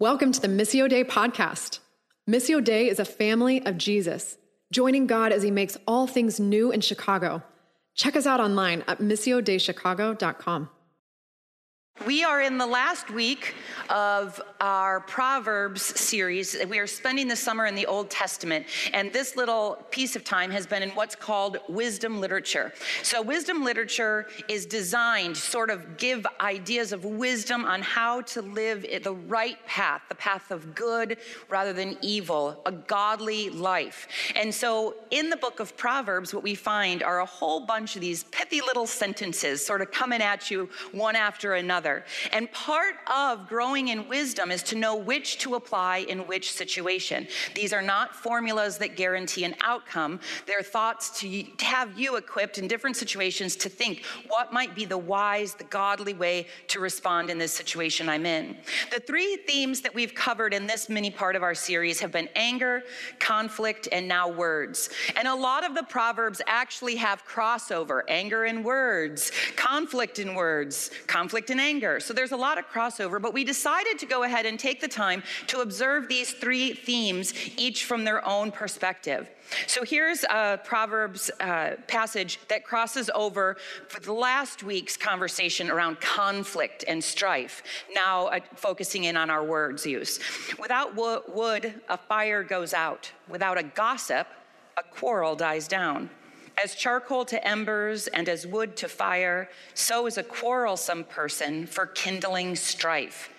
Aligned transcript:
Welcome 0.00 0.32
to 0.32 0.40
the 0.40 0.48
Missio 0.48 0.88
Dei 0.88 1.04
podcast. 1.04 1.78
Missio 2.28 2.62
Dei 2.62 2.88
is 2.88 2.98
a 2.98 3.04
family 3.04 3.64
of 3.64 3.78
Jesus, 3.78 4.36
joining 4.72 5.06
God 5.06 5.30
as 5.30 5.44
he 5.44 5.52
makes 5.52 5.76
all 5.86 6.08
things 6.08 6.40
new 6.40 6.72
in 6.72 6.80
Chicago. 6.80 7.44
Check 7.94 8.16
us 8.16 8.26
out 8.26 8.40
online 8.40 8.82
at 8.88 8.98
missiodeichicago.com. 8.98 10.68
We 12.04 12.22
are 12.22 12.42
in 12.42 12.58
the 12.58 12.66
last 12.66 13.08
week 13.08 13.54
of 13.88 14.42
our 14.60 15.00
Proverbs 15.00 15.80
series. 15.80 16.56
We 16.68 16.78
are 16.78 16.88
spending 16.88 17.28
the 17.28 17.36
summer 17.36 17.64
in 17.66 17.74
the 17.76 17.86
Old 17.86 18.10
Testament, 18.10 18.66
and 18.92 19.10
this 19.12 19.36
little 19.36 19.78
piece 19.90 20.16
of 20.16 20.22
time 20.22 20.50
has 20.50 20.66
been 20.66 20.82
in 20.82 20.90
what's 20.90 21.14
called 21.14 21.58
wisdom 21.68 22.20
literature. 22.20 22.74
So, 23.02 23.22
wisdom 23.22 23.64
literature 23.64 24.26
is 24.48 24.66
designed 24.66 25.36
sort 25.36 25.70
of 25.70 25.96
give 25.96 26.26
ideas 26.40 26.92
of 26.92 27.04
wisdom 27.04 27.64
on 27.64 27.80
how 27.80 28.22
to 28.22 28.42
live 28.42 28.84
the 29.02 29.14
right 29.14 29.64
path, 29.64 30.02
the 30.08 30.16
path 30.16 30.50
of 30.50 30.74
good 30.74 31.16
rather 31.48 31.72
than 31.72 31.96
evil, 32.02 32.60
a 32.66 32.72
godly 32.72 33.50
life. 33.50 34.08
And 34.34 34.52
so, 34.52 34.96
in 35.10 35.30
the 35.30 35.36
book 35.36 35.60
of 35.60 35.74
Proverbs, 35.76 36.34
what 36.34 36.42
we 36.42 36.56
find 36.56 37.02
are 37.04 37.20
a 37.20 37.26
whole 37.26 37.60
bunch 37.60 37.94
of 37.94 38.02
these 38.02 38.24
pithy 38.24 38.60
little 38.60 38.86
sentences 38.86 39.64
sort 39.64 39.80
of 39.80 39.90
coming 39.92 40.20
at 40.20 40.50
you 40.50 40.68
one 40.92 41.16
after 41.16 41.54
another 41.54 41.83
another. 41.84 42.04
And 42.32 42.50
part 42.52 42.94
of 43.12 43.48
growing 43.48 43.88
in 43.88 44.08
wisdom 44.08 44.50
is 44.50 44.62
to 44.64 44.76
know 44.76 44.96
which 44.96 45.38
to 45.38 45.54
apply 45.54 45.98
in 46.08 46.20
which 46.20 46.52
situation. 46.52 47.26
These 47.54 47.72
are 47.72 47.82
not 47.82 48.14
formulas 48.14 48.78
that 48.78 48.96
guarantee 48.96 49.44
an 49.44 49.54
outcome. 49.60 50.20
They're 50.46 50.62
thoughts 50.62 51.20
to 51.20 51.44
have 51.60 51.98
you 51.98 52.16
equipped 52.16 52.58
in 52.58 52.68
different 52.68 52.96
situations 52.96 53.56
to 53.56 53.68
think 53.68 54.04
what 54.28 54.52
might 54.52 54.74
be 54.74 54.84
the 54.84 54.98
wise, 54.98 55.54
the 55.54 55.64
godly 55.64 56.14
way 56.14 56.46
to 56.68 56.80
respond 56.80 57.30
in 57.30 57.38
this 57.38 57.52
situation 57.52 58.08
I'm 58.08 58.26
in. 58.26 58.56
The 58.90 59.00
three 59.00 59.36
themes 59.36 59.80
that 59.82 59.94
we've 59.94 60.14
covered 60.14 60.54
in 60.54 60.66
this 60.66 60.88
mini 60.88 61.10
part 61.10 61.36
of 61.36 61.42
our 61.42 61.54
series 61.54 62.00
have 62.00 62.12
been 62.12 62.28
anger, 62.34 62.82
conflict, 63.18 63.88
and 63.92 64.08
now 64.08 64.28
words. 64.28 64.90
And 65.16 65.28
a 65.28 65.34
lot 65.34 65.64
of 65.64 65.74
the 65.74 65.82
Proverbs 65.82 66.40
actually 66.46 66.96
have 66.96 67.24
crossover 67.26 68.02
anger 68.08 68.44
and 68.44 68.64
words, 68.64 69.32
conflict 69.56 70.18
in 70.18 70.34
words, 70.34 70.90
conflict 71.06 71.50
in 71.50 71.60
anger 71.60 71.73
anger. 71.74 71.98
So 71.98 72.14
there's 72.14 72.32
a 72.32 72.36
lot 72.36 72.56
of 72.58 72.64
crossover, 72.68 73.20
but 73.20 73.32
we 73.34 73.42
decided 73.42 73.98
to 73.98 74.06
go 74.06 74.22
ahead 74.22 74.46
and 74.46 74.58
take 74.58 74.80
the 74.80 74.88
time 74.88 75.22
to 75.48 75.60
observe 75.60 76.08
these 76.08 76.32
three 76.32 76.72
themes, 76.72 77.34
each 77.56 77.84
from 77.84 78.04
their 78.04 78.24
own 78.26 78.52
perspective. 78.52 79.28
So 79.66 79.84
here's 79.84 80.24
a 80.24 80.60
Proverbs 80.64 81.30
uh, 81.40 81.72
passage 81.86 82.38
that 82.48 82.64
crosses 82.64 83.10
over 83.14 83.56
for 83.88 84.00
the 84.00 84.12
last 84.12 84.62
week's 84.62 84.96
conversation 84.96 85.70
around 85.70 86.00
conflict 86.00 86.84
and 86.86 87.02
strife, 87.02 87.62
now 87.94 88.26
uh, 88.26 88.40
focusing 88.54 89.04
in 89.04 89.16
on 89.16 89.28
our 89.30 89.44
words 89.44 89.84
use. 89.84 90.20
Without 90.58 90.94
wo- 90.94 91.22
wood, 91.28 91.80
a 91.88 91.98
fire 91.98 92.42
goes 92.42 92.72
out. 92.72 93.10
Without 93.28 93.58
a 93.58 93.62
gossip, 93.62 94.26
a 94.76 94.82
quarrel 94.82 95.34
dies 95.36 95.68
down. 95.68 96.08
As 96.62 96.74
charcoal 96.74 97.24
to 97.26 97.46
embers 97.46 98.06
and 98.06 98.28
as 98.28 98.46
wood 98.46 98.76
to 98.76 98.88
fire, 98.88 99.48
so 99.74 100.06
is 100.06 100.18
a 100.18 100.22
quarrelsome 100.22 101.04
person 101.04 101.66
for 101.66 101.86
kindling 101.86 102.54
strife. 102.56 103.30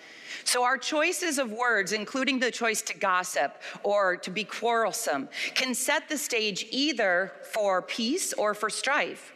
So, 0.44 0.62
our 0.62 0.78
choices 0.78 1.38
of 1.38 1.50
words, 1.50 1.92
including 1.92 2.38
the 2.38 2.50
choice 2.50 2.82
to 2.82 2.96
gossip 2.96 3.60
or 3.82 4.16
to 4.18 4.30
be 4.30 4.44
quarrelsome, 4.44 5.28
can 5.54 5.74
set 5.74 6.08
the 6.08 6.18
stage 6.18 6.66
either 6.70 7.32
for 7.52 7.82
peace 7.82 8.32
or 8.32 8.54
for 8.54 8.70
strife. 8.70 9.32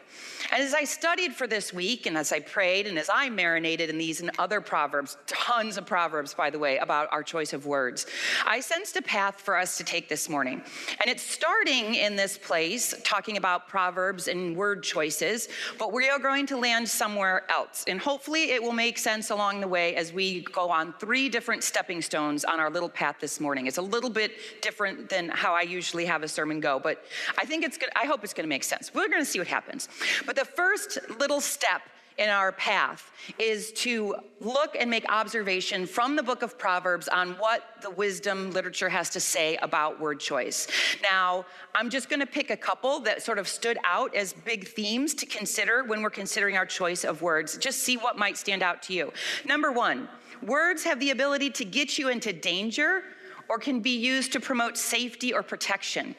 And 0.52 0.62
as 0.62 0.74
I 0.74 0.84
studied 0.84 1.34
for 1.34 1.46
this 1.46 1.72
week, 1.72 2.06
and 2.06 2.16
as 2.16 2.32
I 2.32 2.40
prayed, 2.40 2.86
and 2.86 2.98
as 2.98 3.10
I 3.12 3.28
marinated 3.30 3.90
in 3.90 3.98
these 3.98 4.20
and 4.20 4.30
other 4.38 4.60
proverbs, 4.60 5.16
tons 5.26 5.76
of 5.76 5.86
proverbs, 5.86 6.34
by 6.34 6.50
the 6.50 6.58
way, 6.58 6.78
about 6.78 7.08
our 7.12 7.22
choice 7.22 7.52
of 7.52 7.66
words, 7.66 8.06
I 8.46 8.60
sensed 8.60 8.96
a 8.96 9.02
path 9.02 9.40
for 9.40 9.56
us 9.56 9.76
to 9.78 9.84
take 9.84 10.08
this 10.08 10.28
morning. 10.28 10.62
And 11.00 11.10
it's 11.10 11.22
starting 11.22 11.94
in 11.94 12.16
this 12.16 12.38
place, 12.38 12.94
talking 13.04 13.36
about 13.36 13.68
proverbs 13.68 14.28
and 14.28 14.56
word 14.56 14.82
choices, 14.82 15.48
but 15.78 15.92
we 15.92 16.08
are 16.08 16.18
going 16.18 16.46
to 16.46 16.56
land 16.56 16.88
somewhere 16.88 17.44
else. 17.50 17.84
And 17.86 18.00
hopefully 18.00 18.50
it 18.50 18.62
will 18.62 18.72
make 18.72 18.98
sense 18.98 19.30
along 19.30 19.60
the 19.60 19.68
way 19.68 19.94
as 19.96 20.12
we 20.12 20.42
go 20.42 20.70
on 20.70 20.94
three 20.94 21.28
different 21.28 21.62
stepping 21.62 22.02
stones 22.02 22.44
on 22.44 22.60
our 22.60 22.70
little 22.70 22.88
path 22.88 23.16
this 23.20 23.40
morning. 23.40 23.66
It's 23.66 23.78
a 23.78 23.82
little 23.82 24.10
bit 24.10 24.32
different 24.62 25.08
than 25.08 25.28
how 25.28 25.54
I 25.54 25.62
usually 25.62 26.06
have 26.06 26.22
a 26.22 26.28
sermon 26.28 26.60
go, 26.60 26.78
but 26.78 27.04
I 27.38 27.44
think 27.44 27.64
it's 27.64 27.76
good. 27.76 27.90
I 27.94 28.06
hope 28.06 28.24
it's 28.24 28.34
going 28.34 28.44
to 28.44 28.48
make 28.48 28.64
sense. 28.64 28.92
We're 28.94 29.08
going 29.08 29.22
to 29.22 29.30
see 29.30 29.38
what 29.38 29.48
happens. 29.48 29.88
But 30.26 30.36
the 30.40 30.46
first 30.46 30.98
little 31.18 31.42
step 31.42 31.82
in 32.16 32.30
our 32.30 32.50
path 32.50 33.12
is 33.38 33.72
to 33.72 34.14
look 34.40 34.74
and 34.78 34.88
make 34.88 35.04
observation 35.12 35.84
from 35.84 36.16
the 36.16 36.22
book 36.22 36.40
of 36.40 36.58
Proverbs 36.58 37.08
on 37.08 37.32
what 37.32 37.62
the 37.82 37.90
wisdom 37.90 38.50
literature 38.52 38.88
has 38.88 39.10
to 39.10 39.20
say 39.20 39.58
about 39.58 40.00
word 40.00 40.18
choice. 40.18 40.66
Now, 41.02 41.44
I'm 41.74 41.90
just 41.90 42.08
going 42.08 42.20
to 42.20 42.26
pick 42.26 42.48
a 42.48 42.56
couple 42.56 43.00
that 43.00 43.22
sort 43.22 43.38
of 43.38 43.46
stood 43.46 43.76
out 43.84 44.14
as 44.14 44.32
big 44.32 44.66
themes 44.66 45.12
to 45.16 45.26
consider 45.26 45.84
when 45.84 46.00
we're 46.00 46.08
considering 46.08 46.56
our 46.56 46.64
choice 46.64 47.04
of 47.04 47.20
words. 47.20 47.58
Just 47.58 47.80
see 47.80 47.98
what 47.98 48.16
might 48.16 48.38
stand 48.38 48.62
out 48.62 48.82
to 48.84 48.94
you. 48.94 49.12
Number 49.44 49.70
one, 49.70 50.08
words 50.42 50.84
have 50.84 51.00
the 51.00 51.10
ability 51.10 51.50
to 51.50 51.66
get 51.66 51.98
you 51.98 52.08
into 52.08 52.32
danger 52.32 53.02
or 53.50 53.58
can 53.58 53.80
be 53.80 53.98
used 53.98 54.32
to 54.32 54.40
promote 54.40 54.78
safety 54.78 55.34
or 55.34 55.42
protection. 55.42 56.14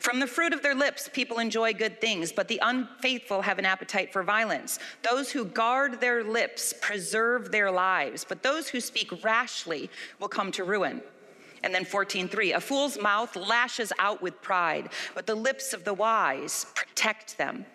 From 0.00 0.20
the 0.20 0.26
fruit 0.26 0.52
of 0.52 0.62
their 0.62 0.74
lips, 0.74 1.08
people 1.12 1.38
enjoy 1.38 1.72
good 1.72 2.00
things, 2.00 2.32
but 2.32 2.48
the 2.48 2.60
unfaithful 2.62 3.42
have 3.42 3.58
an 3.58 3.66
appetite 3.66 4.12
for 4.12 4.22
violence. 4.22 4.78
Those 5.08 5.30
who 5.30 5.44
guard 5.44 6.00
their 6.00 6.24
lips 6.24 6.74
preserve 6.80 7.52
their 7.52 7.70
lives, 7.70 8.24
but 8.24 8.42
those 8.42 8.68
who 8.68 8.80
speak 8.80 9.24
rashly 9.24 9.90
will 10.18 10.28
come 10.28 10.52
to 10.52 10.64
ruin. 10.64 11.02
And 11.62 11.74
then 11.74 11.84
14:3 11.84 12.54
A 12.54 12.60
fool's 12.60 12.98
mouth 12.98 13.34
lashes 13.34 13.92
out 13.98 14.22
with 14.22 14.40
pride, 14.40 14.90
but 15.14 15.26
the 15.26 15.34
lips 15.34 15.72
of 15.72 15.84
the 15.84 15.94
wise 15.94 16.66
protect 16.74 17.38
them. 17.38 17.66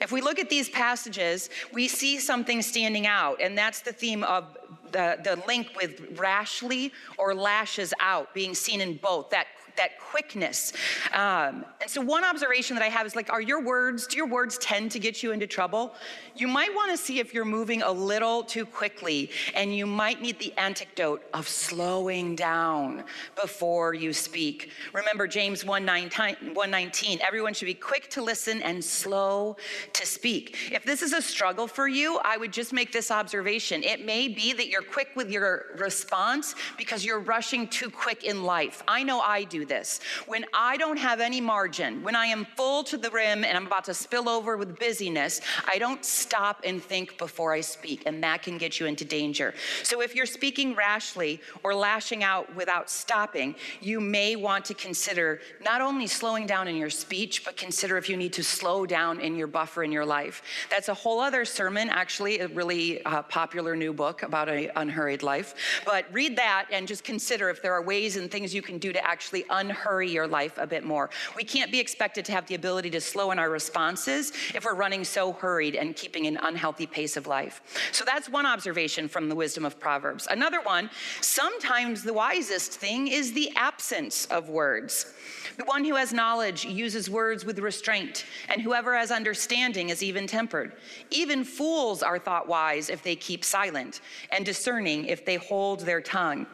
If 0.00 0.10
we 0.10 0.20
look 0.20 0.38
at 0.38 0.50
these 0.50 0.68
passages, 0.68 1.48
we 1.72 1.86
see 1.86 2.18
something 2.18 2.60
standing 2.62 3.06
out, 3.06 3.40
and 3.40 3.56
that's 3.56 3.80
the 3.80 3.92
theme 3.92 4.24
of 4.24 4.56
the, 4.90 5.18
the 5.22 5.42
link 5.46 5.68
with 5.76 6.18
rashly 6.18 6.92
or 7.18 7.34
lashes 7.34 7.92
out 8.00 8.32
being 8.34 8.54
seen 8.54 8.80
in 8.80 8.96
both 8.96 9.30
that 9.30 9.46
that 9.76 9.98
quickness. 10.00 10.72
Um, 11.12 11.64
and 11.80 11.88
so, 11.88 12.00
one 12.00 12.24
observation 12.24 12.76
that 12.76 12.82
I 12.82 12.88
have 12.88 13.06
is 13.06 13.16
like, 13.16 13.30
are 13.30 13.40
your 13.40 13.62
words, 13.62 14.06
do 14.06 14.16
your 14.16 14.26
words 14.26 14.58
tend 14.58 14.90
to 14.92 14.98
get 14.98 15.22
you 15.22 15.32
into 15.32 15.46
trouble? 15.46 15.94
You 16.34 16.48
might 16.48 16.74
want 16.74 16.90
to 16.90 16.96
see 16.96 17.18
if 17.18 17.34
you're 17.34 17.44
moving 17.44 17.82
a 17.82 17.92
little 17.92 18.42
too 18.42 18.66
quickly, 18.66 19.30
and 19.54 19.74
you 19.74 19.86
might 19.86 20.22
need 20.22 20.38
the 20.38 20.52
antidote 20.56 21.22
of 21.34 21.48
slowing 21.48 22.36
down 22.36 23.04
before 23.40 23.94
you 23.94 24.12
speak. 24.12 24.70
Remember 24.92 25.26
James 25.26 25.64
1:19, 25.64 27.20
everyone 27.20 27.54
should 27.54 27.66
be 27.66 27.74
quick 27.74 28.08
to 28.10 28.22
listen 28.22 28.62
and 28.62 28.84
slow 28.84 29.56
to 29.92 30.06
speak. 30.06 30.56
If 30.72 30.84
this 30.84 31.02
is 31.02 31.12
a 31.12 31.22
struggle 31.22 31.66
for 31.66 31.88
you, 31.88 32.18
I 32.24 32.36
would 32.36 32.52
just 32.52 32.72
make 32.72 32.92
this 32.92 33.10
observation. 33.10 33.82
It 33.82 34.04
may 34.04 34.28
be 34.28 34.52
that 34.52 34.68
you're 34.68 34.82
quick 34.82 35.10
with 35.14 35.30
your 35.30 35.66
response 35.76 36.54
because 36.78 37.04
you're 37.04 37.20
rushing 37.20 37.68
too 37.68 37.90
quick 37.90 38.24
in 38.24 38.44
life. 38.44 38.82
I 38.88 39.02
know 39.02 39.20
I 39.20 39.44
do 39.44 39.65
this. 39.68 40.00
When 40.26 40.44
I 40.52 40.76
don't 40.76 40.96
have 40.98 41.20
any 41.20 41.40
margin, 41.40 42.02
when 42.02 42.16
I 42.16 42.26
am 42.26 42.46
full 42.56 42.82
to 42.84 42.96
the 42.96 43.10
rim 43.10 43.44
and 43.44 43.56
I'm 43.56 43.66
about 43.66 43.84
to 43.84 43.94
spill 43.94 44.28
over 44.28 44.56
with 44.56 44.78
busyness, 44.78 45.40
I 45.66 45.78
don't 45.78 46.04
stop 46.04 46.62
and 46.64 46.82
think 46.82 47.18
before 47.18 47.52
I 47.52 47.60
speak, 47.60 48.02
and 48.06 48.22
that 48.22 48.42
can 48.42 48.58
get 48.58 48.80
you 48.80 48.86
into 48.86 49.04
danger. 49.04 49.54
So 49.82 50.00
if 50.00 50.14
you're 50.14 50.26
speaking 50.26 50.74
rashly 50.74 51.40
or 51.62 51.74
lashing 51.74 52.22
out 52.22 52.54
without 52.54 52.90
stopping, 52.90 53.54
you 53.80 54.00
may 54.00 54.36
want 54.36 54.64
to 54.66 54.74
consider 54.74 55.40
not 55.64 55.80
only 55.80 56.06
slowing 56.06 56.46
down 56.46 56.68
in 56.68 56.76
your 56.76 56.90
speech, 56.90 57.44
but 57.44 57.56
consider 57.56 57.96
if 57.96 58.08
you 58.08 58.16
need 58.16 58.32
to 58.34 58.44
slow 58.44 58.86
down 58.86 59.20
in 59.20 59.36
your 59.36 59.46
buffer 59.46 59.82
in 59.84 59.92
your 59.92 60.06
life. 60.06 60.42
That's 60.70 60.88
a 60.88 60.94
whole 60.94 61.20
other 61.20 61.44
sermon, 61.44 61.88
actually, 61.90 62.40
a 62.40 62.48
really 62.48 63.04
uh, 63.04 63.22
popular 63.22 63.76
new 63.76 63.92
book 63.92 64.22
about 64.22 64.48
an 64.48 64.70
unhurried 64.76 65.22
life. 65.22 65.54
But 65.84 66.06
read 66.12 66.36
that 66.36 66.66
and 66.70 66.86
just 66.86 67.04
consider 67.04 67.50
if 67.50 67.62
there 67.62 67.72
are 67.72 67.82
ways 67.82 68.16
and 68.16 68.30
things 68.30 68.54
you 68.54 68.62
can 68.62 68.78
do 68.78 68.92
to 68.92 69.04
actually 69.06 69.44
unhurry 69.56 70.10
your 70.10 70.26
life 70.26 70.58
a 70.58 70.66
bit 70.66 70.84
more. 70.84 71.10
We 71.36 71.44
can't 71.44 71.72
be 71.72 71.80
expected 71.80 72.24
to 72.26 72.32
have 72.32 72.46
the 72.46 72.54
ability 72.54 72.90
to 72.90 73.00
slow 73.00 73.30
in 73.30 73.38
our 73.38 73.50
responses 73.50 74.32
if 74.54 74.64
we're 74.64 74.74
running 74.74 75.04
so 75.04 75.32
hurried 75.32 75.74
and 75.74 75.96
keeping 75.96 76.26
an 76.26 76.38
unhealthy 76.42 76.86
pace 76.86 77.16
of 77.16 77.26
life. 77.26 77.62
So 77.92 78.04
that's 78.04 78.28
one 78.28 78.46
observation 78.46 79.08
from 79.08 79.28
the 79.28 79.34
wisdom 79.34 79.64
of 79.64 79.80
Proverbs. 79.80 80.28
Another 80.30 80.60
one, 80.60 80.90
sometimes 81.20 82.02
the 82.02 82.12
wisest 82.12 82.72
thing 82.72 83.08
is 83.08 83.32
the 83.32 83.50
absence 83.56 84.26
of 84.26 84.48
words. 84.48 85.12
The 85.56 85.64
one 85.64 85.84
who 85.84 85.94
has 85.94 86.12
knowledge 86.12 86.64
uses 86.64 87.08
words 87.08 87.44
with 87.44 87.58
restraint, 87.58 88.24
and 88.48 88.60
whoever 88.60 88.94
has 88.94 89.10
understanding 89.10 89.88
is 89.88 90.02
even 90.02 90.26
tempered. 90.26 90.72
Even 91.10 91.44
fools 91.44 92.02
are 92.02 92.18
thought 92.18 92.46
wise 92.46 92.90
if 92.90 93.02
they 93.02 93.16
keep 93.16 93.44
silent, 93.44 94.00
and 94.30 94.44
discerning 94.44 95.06
if 95.06 95.24
they 95.24 95.36
hold 95.36 95.80
their 95.80 96.00
tongue. 96.00 96.46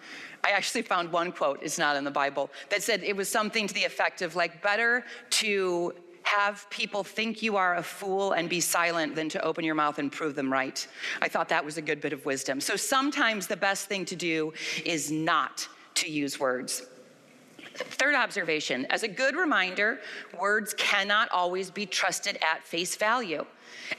I 0.44 0.50
actually 0.50 0.82
found 0.82 1.12
one 1.12 1.32
quote, 1.32 1.60
it's 1.62 1.78
not 1.78 1.96
in 1.96 2.04
the 2.04 2.10
Bible, 2.10 2.50
that 2.70 2.82
said 2.82 3.02
it 3.04 3.16
was 3.16 3.28
something 3.28 3.66
to 3.66 3.74
the 3.74 3.84
effect 3.84 4.22
of 4.22 4.34
like, 4.34 4.62
better 4.62 5.04
to 5.30 5.94
have 6.24 6.68
people 6.70 7.04
think 7.04 7.42
you 7.42 7.56
are 7.56 7.76
a 7.76 7.82
fool 7.82 8.32
and 8.32 8.48
be 8.48 8.60
silent 8.60 9.14
than 9.14 9.28
to 9.28 9.42
open 9.44 9.64
your 9.64 9.74
mouth 9.74 9.98
and 9.98 10.10
prove 10.10 10.34
them 10.34 10.52
right. 10.52 10.86
I 11.20 11.28
thought 11.28 11.48
that 11.48 11.64
was 11.64 11.78
a 11.78 11.82
good 11.82 12.00
bit 12.00 12.12
of 12.12 12.24
wisdom. 12.24 12.60
So 12.60 12.76
sometimes 12.76 13.46
the 13.46 13.56
best 13.56 13.86
thing 13.86 14.04
to 14.06 14.16
do 14.16 14.52
is 14.84 15.10
not 15.10 15.68
to 15.94 16.10
use 16.10 16.38
words. 16.38 16.86
Third 17.74 18.14
observation 18.14 18.86
as 18.90 19.02
a 19.02 19.08
good 19.08 19.36
reminder, 19.36 20.00
words 20.38 20.74
cannot 20.74 21.30
always 21.30 21.70
be 21.70 21.86
trusted 21.86 22.38
at 22.42 22.64
face 22.64 22.96
value. 22.96 23.44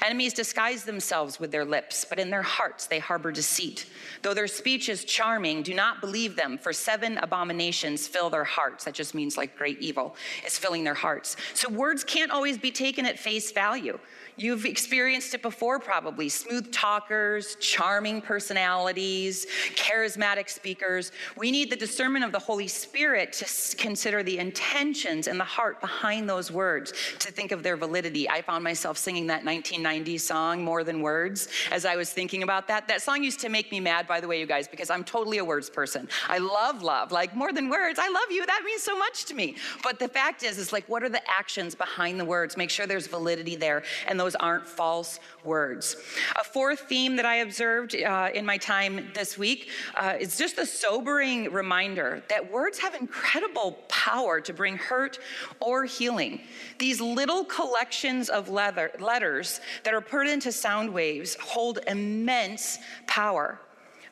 Enemies 0.04 0.34
disguise 0.34 0.84
themselves 0.84 1.40
with 1.40 1.52
their 1.52 1.66
lips, 1.66 2.06
but 2.08 2.20
in 2.20 2.30
their 2.30 2.42
hearts 2.42 2.88
they 2.88 3.00
harbor 3.00 3.32
deceit. 3.32 3.86
Though 4.22 4.34
their 4.34 4.48
speech 4.48 4.90
is 4.90 5.04
charming, 5.06 5.64
do 5.64 5.74
not 5.74 6.02
believe 6.02 6.36
them, 6.36 6.58
for 6.58 6.74
seven 6.74 7.18
abominations 7.18 8.08
fill 8.08 8.30
their 8.30 8.44
hearts. 8.44 8.86
That 8.86 8.94
just 8.94 9.16
means 9.16 9.38
like 9.38 9.58
great 9.58 9.80
evil 9.80 10.16
is 10.46 10.58
filling 10.58 10.84
their 10.84 10.94
hearts. 10.94 11.36
So 11.54 11.70
words 11.70 12.04
can't 12.04 12.32
always 12.32 12.58
be 12.58 12.72
taken 12.72 13.06
at 13.06 13.20
face 13.20 13.52
value. 13.52 14.00
You've 14.36 14.66
experienced 14.66 15.34
it 15.34 15.42
before, 15.42 15.80
probably. 15.80 16.30
Smooth 16.30 16.72
talkers, 16.72 17.56
charming 17.60 18.22
personalities, 18.22 19.46
charismatic 19.76 20.50
speakers. 20.50 21.12
We 21.38 21.52
need 21.52 21.70
the 21.70 21.76
discernment 21.76 22.26
of 22.26 22.32
the 22.32 22.40
Holy 22.40 22.68
Spirit 22.68 23.34
to 23.34 23.78
consider 23.78 24.24
the 24.24 24.40
intentions 24.40 25.28
and 25.28 25.40
the 25.40 25.44
heart 25.44 25.80
behind 25.82 26.28
those 26.28 26.52
words, 26.52 26.94
to 27.20 27.32
think 27.32 27.52
of 27.52 27.62
their 27.62 27.78
validity. 27.78 28.28
I 28.30 28.42
found 28.42 28.64
myself 28.64 28.98
singing 28.98 29.28
that 29.28 29.46
1990 29.46 30.18
song, 30.18 30.64
More 30.64 30.84
Than 30.84 31.02
Words, 31.02 31.50
as 31.72 31.86
I 31.86 31.96
was 31.96 32.12
thinking 32.12 32.44
about 32.44 32.68
that. 32.70 32.88
That 32.88 33.02
song 33.02 33.24
used 33.24 33.40
to 33.42 33.50
make 33.50 33.72
me 33.72 33.80
mad, 33.80 34.08
by 34.08 34.20
the 34.20 34.28
way, 34.28 34.40
you 34.40 34.48
guys, 34.48 34.68
because 34.68 34.90
I'm 34.90 35.04
totally 35.04 35.38
a 35.38 35.46
words 35.46 35.70
person. 35.70 36.10
I 36.28 36.40
love 36.40 36.82
love, 36.82 37.12
like 37.12 37.36
more 37.36 37.54
than 37.54 37.70
words. 37.70 38.00
I 38.00 38.10
love 38.10 38.32
you. 38.32 38.46
That 38.46 38.64
means 38.66 38.82
so 38.82 38.98
much 38.98 39.26
to 39.26 39.36
me. 39.36 39.58
But 39.84 40.00
the 40.00 40.08
fact 40.08 40.44
is, 40.44 40.58
is 40.58 40.74
like, 40.74 40.88
what 40.90 41.04
are 41.04 41.10
the 41.10 41.22
actions 41.30 41.76
behind 41.76 42.20
the 42.20 42.26
words? 42.26 42.58
Make 42.58 42.70
sure 42.70 42.88
there's 42.88 43.08
validity 43.08 43.56
there. 43.56 43.84
And 44.08 44.20
those 44.24 44.36
aren't 44.36 44.66
false 44.66 45.20
words. 45.44 45.98
A 46.40 46.46
fourth 46.46 46.82
theme 46.88 47.18
that 47.18 47.26
I 47.26 47.36
observed 47.48 47.94
uh, 47.94 48.30
in 48.34 48.46
my 48.46 48.58
time 48.58 49.12
this 49.14 49.38
week 49.38 49.70
uh, 49.96 50.16
is 50.18 50.38
just 50.38 50.58
a 50.60 50.66
sobering 50.66 51.52
reminder 51.52 52.24
that 52.30 52.50
words 52.50 52.80
have 52.80 52.96
incredible 52.96 53.74
power 53.90 54.40
to 54.40 54.54
bring 54.54 54.78
hurt 54.78 55.20
or 55.60 55.84
healing. 55.84 56.40
These 56.80 57.02
little 57.02 57.44
collections 57.44 58.30
of 58.30 58.48
leather, 58.48 58.92
letters 58.98 59.60
that 59.84 59.94
are 59.94 60.00
put 60.00 60.28
into 60.28 60.54
sound 60.54 60.94
waves 60.94 61.36
hold 61.42 61.80
immense 61.88 62.80
power. 63.08 63.60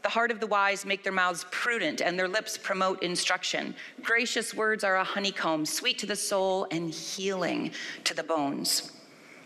The 0.03 0.09
heart 0.09 0.31
of 0.31 0.41
the 0.41 0.47
wise 0.47 0.83
make 0.83 1.03
their 1.03 1.13
mouths 1.13 1.45
prudent, 1.51 2.01
and 2.01 2.19
their 2.19 2.27
lips 2.27 2.57
promote 2.57 3.01
instruction. 3.01 3.75
Gracious 4.01 4.53
words 4.53 4.83
are 4.83 4.95
a 4.97 5.03
honeycomb, 5.05 5.65
sweet 5.65 5.99
to 5.99 6.05
the 6.05 6.15
soul 6.17 6.67
and 6.69 6.89
healing 6.89 7.71
to 8.03 8.13
the 8.13 8.23
bones 8.23 8.91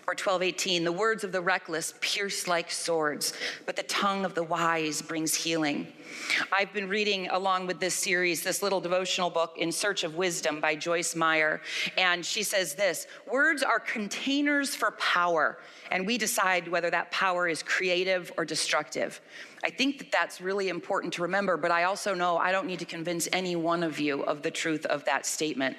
or 0.07 0.11
1218 0.11 0.83
the 0.83 0.91
words 0.91 1.23
of 1.23 1.31
the 1.31 1.41
reckless 1.41 1.95
pierce 1.99 2.47
like 2.47 2.69
swords 2.69 3.33
but 3.65 3.75
the 3.75 3.83
tongue 3.83 4.23
of 4.23 4.35
the 4.35 4.43
wise 4.43 5.01
brings 5.01 5.33
healing. 5.33 5.87
I've 6.51 6.71
been 6.73 6.87
reading 6.87 7.27
along 7.29 7.65
with 7.65 7.79
this 7.79 7.95
series 7.95 8.43
this 8.43 8.61
little 8.61 8.79
devotional 8.79 9.29
book 9.29 9.55
in 9.57 9.71
search 9.71 10.03
of 10.03 10.15
wisdom 10.15 10.61
by 10.61 10.75
joyce 10.75 11.15
meyer 11.15 11.61
and 11.97 12.23
she 12.23 12.43
says 12.43 12.75
this 12.75 13.07
words 13.31 13.63
are 13.63 13.79
containers 13.79 14.75
for 14.75 14.91
power 14.91 15.57
and 15.91 16.05
we 16.05 16.17
decide 16.17 16.67
whether 16.67 16.89
that 16.91 17.09
power 17.11 17.47
is 17.47 17.63
creative 17.63 18.31
or 18.37 18.45
destructive. 18.45 19.21
I 19.63 19.69
think 19.71 19.97
that 19.97 20.11
that's 20.11 20.39
really 20.39 20.69
important 20.69 21.13
to 21.13 21.23
remember 21.23 21.57
but 21.57 21.71
i 21.71 21.83
also 21.83 22.13
know 22.13 22.37
i 22.37 22.51
don't 22.51 22.67
need 22.67 22.79
to 22.79 22.85
convince 22.85 23.27
any 23.33 23.55
one 23.55 23.81
of 23.81 23.99
you 23.99 24.21
of 24.23 24.43
the 24.43 24.51
truth 24.51 24.85
of 24.85 25.03
that 25.05 25.25
statement 25.25 25.75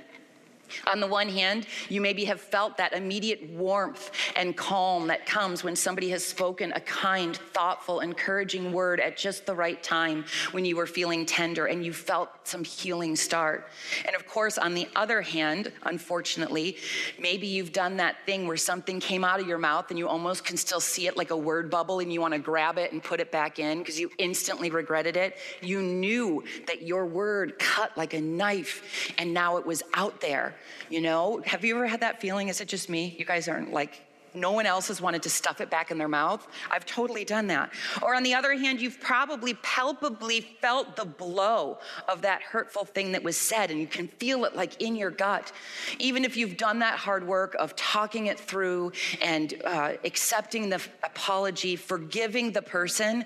on 0.86 1.00
the 1.00 1.06
one 1.06 1.28
hand, 1.28 1.66
you 1.88 2.00
maybe 2.00 2.24
have 2.24 2.40
felt 2.40 2.76
that 2.76 2.92
immediate 2.92 3.50
warmth 3.50 4.10
and 4.36 4.56
calm 4.56 5.06
that 5.08 5.26
comes 5.26 5.64
when 5.64 5.76
somebody 5.76 6.10
has 6.10 6.24
spoken 6.24 6.72
a 6.72 6.80
kind, 6.80 7.36
thoughtful, 7.36 8.00
encouraging 8.00 8.72
word 8.72 9.00
at 9.00 9.16
just 9.16 9.46
the 9.46 9.54
right 9.54 9.82
time 9.82 10.24
when 10.52 10.64
you 10.64 10.76
were 10.76 10.86
feeling 10.86 11.24
tender 11.24 11.66
and 11.66 11.84
you 11.84 11.92
felt 11.92 12.30
some 12.44 12.64
healing 12.64 13.16
start. 13.16 13.68
And 14.04 14.16
of 14.16 14.26
course, 14.26 14.58
on 14.58 14.74
the 14.74 14.88
other 14.96 15.22
hand, 15.22 15.72
unfortunately, 15.84 16.76
maybe 17.18 17.46
you've 17.46 17.72
done 17.72 17.96
that 17.98 18.16
thing 18.26 18.46
where 18.46 18.56
something 18.56 19.00
came 19.00 19.24
out 19.24 19.40
of 19.40 19.46
your 19.46 19.58
mouth 19.58 19.90
and 19.90 19.98
you 19.98 20.08
almost 20.08 20.44
can 20.44 20.56
still 20.56 20.80
see 20.80 21.06
it 21.06 21.16
like 21.16 21.30
a 21.30 21.36
word 21.36 21.70
bubble 21.70 22.00
and 22.00 22.12
you 22.12 22.20
want 22.20 22.34
to 22.34 22.40
grab 22.40 22.78
it 22.78 22.92
and 22.92 23.02
put 23.02 23.20
it 23.20 23.30
back 23.30 23.58
in 23.58 23.78
because 23.78 23.98
you 23.98 24.10
instantly 24.18 24.70
regretted 24.70 25.16
it. 25.16 25.36
You 25.62 25.82
knew 25.82 26.44
that 26.66 26.82
your 26.82 27.06
word 27.06 27.58
cut 27.58 27.96
like 27.96 28.14
a 28.14 28.20
knife 28.20 29.12
and 29.18 29.32
now 29.32 29.56
it 29.56 29.66
was 29.66 29.82
out 29.94 30.20
there 30.20 30.55
you 30.90 31.00
know, 31.00 31.42
have 31.44 31.64
you 31.64 31.76
ever 31.76 31.86
had 31.86 32.00
that 32.00 32.20
feeling? 32.20 32.48
Is 32.48 32.60
it 32.60 32.68
just 32.68 32.88
me? 32.88 33.14
You 33.18 33.24
guys 33.24 33.48
aren't 33.48 33.72
like, 33.72 34.02
no 34.36 34.52
one 34.52 34.66
else 34.66 34.88
has 34.88 35.00
wanted 35.00 35.22
to 35.22 35.30
stuff 35.30 35.60
it 35.60 35.70
back 35.70 35.90
in 35.90 35.98
their 35.98 36.08
mouth. 36.08 36.46
I've 36.70 36.84
totally 36.84 37.24
done 37.24 37.46
that. 37.48 37.72
Or 38.02 38.14
on 38.14 38.22
the 38.22 38.34
other 38.34 38.54
hand, 38.54 38.80
you've 38.80 39.00
probably 39.00 39.54
palpably 39.54 40.42
felt 40.60 40.94
the 40.94 41.04
blow 41.04 41.78
of 42.08 42.22
that 42.22 42.42
hurtful 42.42 42.84
thing 42.84 43.12
that 43.12 43.22
was 43.22 43.36
said, 43.36 43.70
and 43.70 43.80
you 43.80 43.86
can 43.86 44.08
feel 44.08 44.44
it 44.44 44.54
like 44.54 44.80
in 44.80 44.94
your 44.94 45.10
gut. 45.10 45.52
Even 45.98 46.24
if 46.24 46.36
you've 46.36 46.56
done 46.56 46.78
that 46.80 46.98
hard 46.98 47.26
work 47.26 47.56
of 47.58 47.74
talking 47.76 48.26
it 48.26 48.38
through 48.38 48.92
and 49.22 49.54
uh, 49.64 49.92
accepting 50.04 50.68
the 50.68 50.82
apology, 51.02 51.74
forgiving 51.74 52.52
the 52.52 52.62
person, 52.62 53.24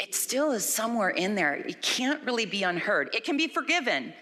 it 0.00 0.14
still 0.14 0.52
is 0.52 0.64
somewhere 0.64 1.10
in 1.10 1.34
there. 1.34 1.54
It 1.54 1.82
can't 1.82 2.24
really 2.24 2.46
be 2.46 2.62
unheard. 2.62 3.10
It 3.14 3.24
can 3.24 3.36
be 3.36 3.48
forgiven 3.48 4.14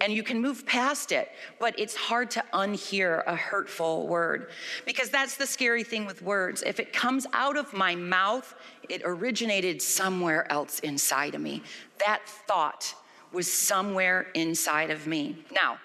and 0.00 0.12
you 0.12 0.22
can 0.22 0.40
move 0.40 0.64
past 0.64 1.12
it, 1.12 1.30
but 1.58 1.78
it's 1.78 1.96
hard 1.96 2.30
to 2.32 2.44
unhear 2.52 3.22
a 3.26 3.34
hurtful 3.34 4.06
word 4.06 4.50
because 4.86 5.10
that's 5.10 5.36
the 5.36 5.46
scary 5.46 5.82
thing 5.82 6.06
with 6.06 6.22
words. 6.22 6.62
If 6.64 6.78
it 6.78 6.92
comes 6.92 7.26
out 7.32 7.56
of 7.56 7.72
my 7.72 7.94
mouth, 7.94 8.54
it 8.88 9.02
originated 9.04 9.82
somewhere 9.82 10.50
else 10.52 10.78
inside 10.80 11.34
of 11.34 11.40
me. 11.40 11.62
That 11.98 12.26
thought 12.26 12.94
was 13.32 13.50
somewhere 13.50 14.28
inside 14.34 14.90
of 14.90 15.06
me. 15.06 15.44
Now, 15.52 15.78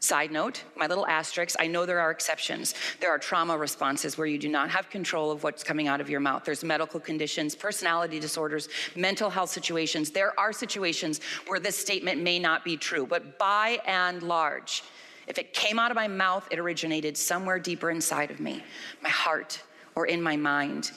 Side 0.00 0.30
note, 0.30 0.62
my 0.76 0.86
little 0.86 1.06
asterisk, 1.06 1.56
I 1.58 1.66
know 1.66 1.84
there 1.84 1.98
are 1.98 2.12
exceptions. 2.12 2.74
There 3.00 3.10
are 3.10 3.18
trauma 3.18 3.58
responses 3.58 4.16
where 4.16 4.28
you 4.28 4.38
do 4.38 4.48
not 4.48 4.70
have 4.70 4.88
control 4.90 5.32
of 5.32 5.42
what's 5.42 5.64
coming 5.64 5.88
out 5.88 6.00
of 6.00 6.08
your 6.08 6.20
mouth. 6.20 6.44
There's 6.44 6.62
medical 6.62 7.00
conditions, 7.00 7.56
personality 7.56 8.20
disorders, 8.20 8.68
mental 8.94 9.28
health 9.28 9.50
situations. 9.50 10.10
There 10.10 10.38
are 10.38 10.52
situations 10.52 11.20
where 11.48 11.58
this 11.58 11.76
statement 11.76 12.22
may 12.22 12.38
not 12.38 12.64
be 12.64 12.76
true, 12.76 13.06
but 13.06 13.40
by 13.40 13.80
and 13.86 14.22
large, 14.22 14.84
if 15.26 15.36
it 15.36 15.52
came 15.52 15.80
out 15.80 15.90
of 15.90 15.96
my 15.96 16.06
mouth, 16.08 16.46
it 16.52 16.60
originated 16.60 17.16
somewhere 17.16 17.58
deeper 17.58 17.90
inside 17.90 18.30
of 18.30 18.38
me, 18.38 18.62
my 19.02 19.10
heart, 19.10 19.60
or 19.96 20.06
in 20.06 20.22
my 20.22 20.36
mind 20.36 20.92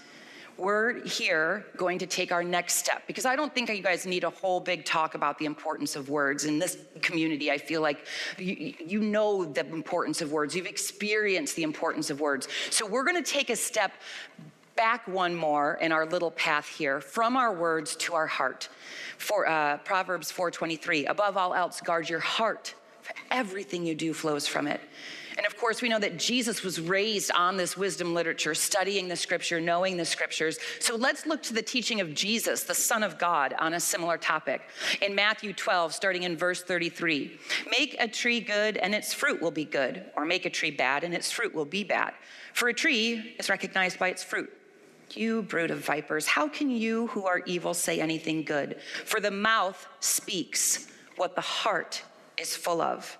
we're 0.61 1.03
here 1.05 1.65
going 1.75 1.97
to 1.99 2.05
take 2.05 2.31
our 2.31 2.43
next 2.43 2.75
step 2.75 3.01
because 3.07 3.25
I 3.25 3.35
don't 3.35 3.53
think 3.53 3.69
you 3.69 3.81
guys 3.81 4.05
need 4.05 4.23
a 4.23 4.29
whole 4.29 4.59
big 4.59 4.85
talk 4.85 5.15
about 5.15 5.39
the 5.39 5.45
importance 5.45 5.95
of 5.95 6.09
words. 6.09 6.45
In 6.45 6.59
this 6.59 6.77
community, 7.01 7.49
I 7.49 7.57
feel 7.57 7.81
like 7.81 8.05
you, 8.37 8.73
you 8.79 8.99
know 8.99 9.43
the 9.43 9.65
importance 9.67 10.21
of 10.21 10.31
words, 10.31 10.55
you've 10.55 10.67
experienced 10.67 11.55
the 11.55 11.63
importance 11.63 12.11
of 12.11 12.21
words. 12.21 12.47
So 12.69 12.85
we're 12.85 13.03
going 13.03 13.21
to 13.21 13.31
take 13.31 13.49
a 13.49 13.55
step 13.55 13.93
back 14.75 15.07
one 15.07 15.35
more 15.35 15.75
in 15.81 15.91
our 15.91 16.05
little 16.05 16.31
path 16.31 16.67
here 16.67 17.01
from 17.01 17.35
our 17.35 17.53
words 17.53 17.95
to 17.95 18.13
our 18.13 18.27
heart. 18.27 18.69
For 19.17 19.47
uh, 19.47 19.77
Proverbs 19.77 20.31
4:23, 20.31 21.09
above 21.09 21.37
all 21.37 21.53
else, 21.53 21.81
guard 21.81 22.07
your 22.07 22.19
heart. 22.19 22.75
For 23.01 23.15
everything 23.31 23.85
you 23.85 23.95
do 23.95 24.13
flows 24.13 24.45
from 24.47 24.67
it. 24.67 24.79
And 25.37 25.45
of 25.45 25.57
course, 25.57 25.81
we 25.81 25.89
know 25.89 25.99
that 25.99 26.17
Jesus 26.17 26.63
was 26.63 26.79
raised 26.79 27.31
on 27.31 27.57
this 27.57 27.77
wisdom 27.77 28.13
literature, 28.13 28.53
studying 28.53 29.07
the 29.07 29.15
scripture, 29.15 29.61
knowing 29.61 29.97
the 29.97 30.05
scriptures. 30.05 30.59
So 30.79 30.95
let's 30.95 31.25
look 31.25 31.41
to 31.43 31.53
the 31.53 31.61
teaching 31.61 32.01
of 32.01 32.13
Jesus, 32.13 32.63
the 32.63 32.75
Son 32.75 33.03
of 33.03 33.17
God, 33.17 33.53
on 33.59 33.73
a 33.73 33.79
similar 33.79 34.17
topic. 34.17 34.61
In 35.01 35.15
Matthew 35.15 35.53
12, 35.53 35.93
starting 35.93 36.23
in 36.23 36.35
verse 36.35 36.63
33, 36.63 37.39
make 37.69 37.95
a 37.99 38.07
tree 38.07 38.39
good 38.39 38.77
and 38.77 38.93
its 38.93 39.13
fruit 39.13 39.41
will 39.41 39.51
be 39.51 39.65
good, 39.65 40.05
or 40.15 40.25
make 40.25 40.45
a 40.45 40.49
tree 40.49 40.71
bad 40.71 41.03
and 41.03 41.13
its 41.13 41.31
fruit 41.31 41.53
will 41.53 41.65
be 41.65 41.83
bad. 41.83 42.13
For 42.53 42.69
a 42.69 42.73
tree 42.73 43.35
is 43.39 43.49
recognized 43.49 43.99
by 43.99 44.09
its 44.09 44.23
fruit. 44.23 44.51
You 45.13 45.41
brood 45.41 45.71
of 45.71 45.79
vipers, 45.79 46.25
how 46.25 46.47
can 46.47 46.69
you 46.69 47.07
who 47.07 47.25
are 47.25 47.39
evil 47.45 47.73
say 47.73 47.99
anything 47.99 48.43
good? 48.43 48.79
For 49.05 49.19
the 49.19 49.31
mouth 49.31 49.87
speaks 49.99 50.87
what 51.17 51.35
the 51.35 51.41
heart 51.41 52.03
is 52.37 52.55
full 52.55 52.81
of. 52.81 53.17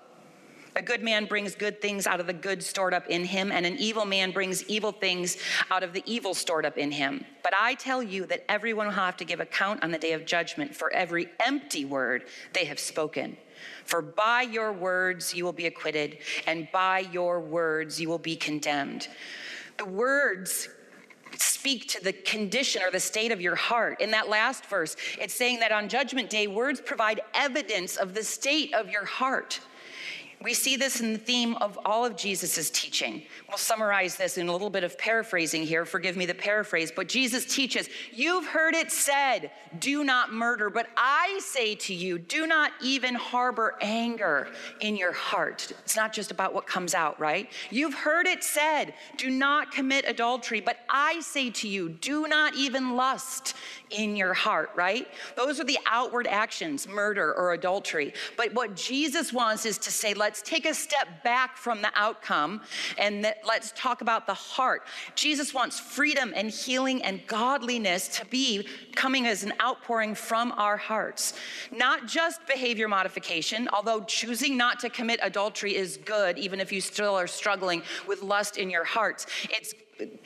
A 0.74 0.80
good 0.80 1.02
man 1.02 1.26
brings 1.26 1.54
good 1.54 1.82
things 1.82 2.06
out 2.06 2.18
of 2.18 2.26
the 2.26 2.32
good 2.32 2.62
stored 2.62 2.94
up 2.94 3.06
in 3.08 3.24
him, 3.24 3.52
and 3.52 3.66
an 3.66 3.76
evil 3.76 4.06
man 4.06 4.30
brings 4.30 4.64
evil 4.64 4.90
things 4.90 5.36
out 5.70 5.82
of 5.82 5.92
the 5.92 6.02
evil 6.06 6.32
stored 6.32 6.64
up 6.64 6.78
in 6.78 6.90
him. 6.90 7.26
But 7.42 7.52
I 7.58 7.74
tell 7.74 8.02
you 8.02 8.24
that 8.26 8.50
everyone 8.50 8.86
will 8.86 8.94
have 8.94 9.18
to 9.18 9.24
give 9.24 9.40
account 9.40 9.84
on 9.84 9.90
the 9.90 9.98
day 9.98 10.12
of 10.12 10.24
judgment 10.24 10.74
for 10.74 10.90
every 10.94 11.28
empty 11.44 11.84
word 11.84 12.24
they 12.54 12.64
have 12.64 12.78
spoken. 12.78 13.36
For 13.84 14.00
by 14.00 14.42
your 14.42 14.72
words 14.72 15.34
you 15.34 15.44
will 15.44 15.52
be 15.52 15.66
acquitted, 15.66 16.18
and 16.46 16.68
by 16.72 17.00
your 17.00 17.38
words 17.38 18.00
you 18.00 18.08
will 18.08 18.18
be 18.18 18.36
condemned. 18.36 19.08
The 19.76 19.84
words 19.84 20.70
speak 21.36 21.88
to 21.88 22.02
the 22.02 22.12
condition 22.12 22.82
or 22.82 22.90
the 22.90 23.00
state 23.00 23.30
of 23.30 23.42
your 23.42 23.56
heart. 23.56 24.00
In 24.00 24.10
that 24.12 24.28
last 24.28 24.66
verse, 24.66 24.96
it's 25.20 25.34
saying 25.34 25.60
that 25.60 25.70
on 25.70 25.88
judgment 25.88 26.30
day, 26.30 26.46
words 26.46 26.80
provide 26.80 27.20
evidence 27.34 27.96
of 27.96 28.14
the 28.14 28.24
state 28.24 28.72
of 28.74 28.88
your 28.88 29.04
heart 29.04 29.60
We 30.42 30.54
see 30.54 30.76
this 30.76 31.00
in 31.00 31.12
the 31.12 31.18
theme 31.18 31.54
of 31.56 31.78
all 31.84 32.04
of 32.04 32.16
Jesus' 32.16 32.70
teaching. 32.70 33.22
We'll 33.48 33.58
summarize 33.58 34.16
this 34.16 34.38
in 34.38 34.48
a 34.48 34.52
little 34.52 34.70
bit 34.70 34.82
of 34.82 34.98
paraphrasing 34.98 35.62
here. 35.62 35.84
Forgive 35.84 36.16
me 36.16 36.26
the 36.26 36.34
paraphrase, 36.34 36.90
but 36.94 37.08
Jesus 37.08 37.44
teaches, 37.44 37.88
You've 38.12 38.46
heard 38.46 38.74
it 38.74 38.90
said, 38.90 39.50
do 39.78 40.04
not 40.04 40.32
murder, 40.32 40.70
but 40.70 40.88
I 40.96 41.38
say 41.42 41.74
to 41.76 41.94
you, 41.94 42.18
do 42.18 42.46
not 42.46 42.72
even 42.82 43.14
harbor 43.14 43.76
anger 43.80 44.48
in 44.80 44.96
your 44.96 45.12
heart. 45.12 45.72
It's 45.84 45.96
not 45.96 46.12
just 46.12 46.30
about 46.30 46.52
what 46.54 46.66
comes 46.66 46.94
out, 46.94 47.18
right? 47.20 47.50
You've 47.70 47.94
heard 47.94 48.26
it 48.26 48.42
said, 48.44 48.94
do 49.16 49.30
not 49.30 49.72
commit 49.72 50.04
adultery, 50.06 50.60
but 50.60 50.78
I 50.88 51.20
say 51.20 51.50
to 51.50 51.68
you, 51.68 51.88
do 51.88 52.26
not 52.26 52.54
even 52.54 52.96
lust 52.96 53.54
in 53.90 54.16
your 54.16 54.34
heart, 54.34 54.70
right? 54.74 55.06
Those 55.36 55.60
are 55.60 55.64
the 55.64 55.78
outward 55.86 56.26
actions, 56.26 56.88
murder 56.88 57.34
or 57.34 57.52
adultery. 57.52 58.14
But 58.36 58.54
what 58.54 58.74
Jesus 58.74 59.32
wants 59.32 59.66
is 59.66 59.78
to 59.78 59.90
say, 59.90 60.14
let's 60.32 60.40
take 60.40 60.64
a 60.64 60.72
step 60.72 61.22
back 61.22 61.58
from 61.58 61.82
the 61.82 61.90
outcome 61.94 62.62
and 62.96 63.22
that 63.22 63.42
let's 63.46 63.70
talk 63.76 64.00
about 64.00 64.26
the 64.26 64.32
heart. 64.32 64.86
Jesus 65.14 65.52
wants 65.52 65.78
freedom 65.78 66.32
and 66.34 66.48
healing 66.48 67.02
and 67.02 67.20
godliness 67.26 68.08
to 68.08 68.24
be 68.24 68.66
coming 68.94 69.26
as 69.26 69.44
an 69.44 69.52
outpouring 69.60 70.14
from 70.14 70.50
our 70.52 70.78
hearts. 70.78 71.34
Not 71.70 72.06
just 72.06 72.46
behavior 72.46 72.88
modification, 72.88 73.68
although 73.74 74.04
choosing 74.04 74.56
not 74.56 74.80
to 74.80 74.88
commit 74.88 75.20
adultery 75.22 75.76
is 75.76 75.98
good, 75.98 76.38
even 76.38 76.60
if 76.60 76.72
you 76.72 76.80
still 76.80 77.14
are 77.14 77.26
struggling 77.26 77.82
with 78.08 78.22
lust 78.22 78.56
in 78.56 78.70
your 78.70 78.84
hearts. 78.84 79.26
It's 79.50 79.74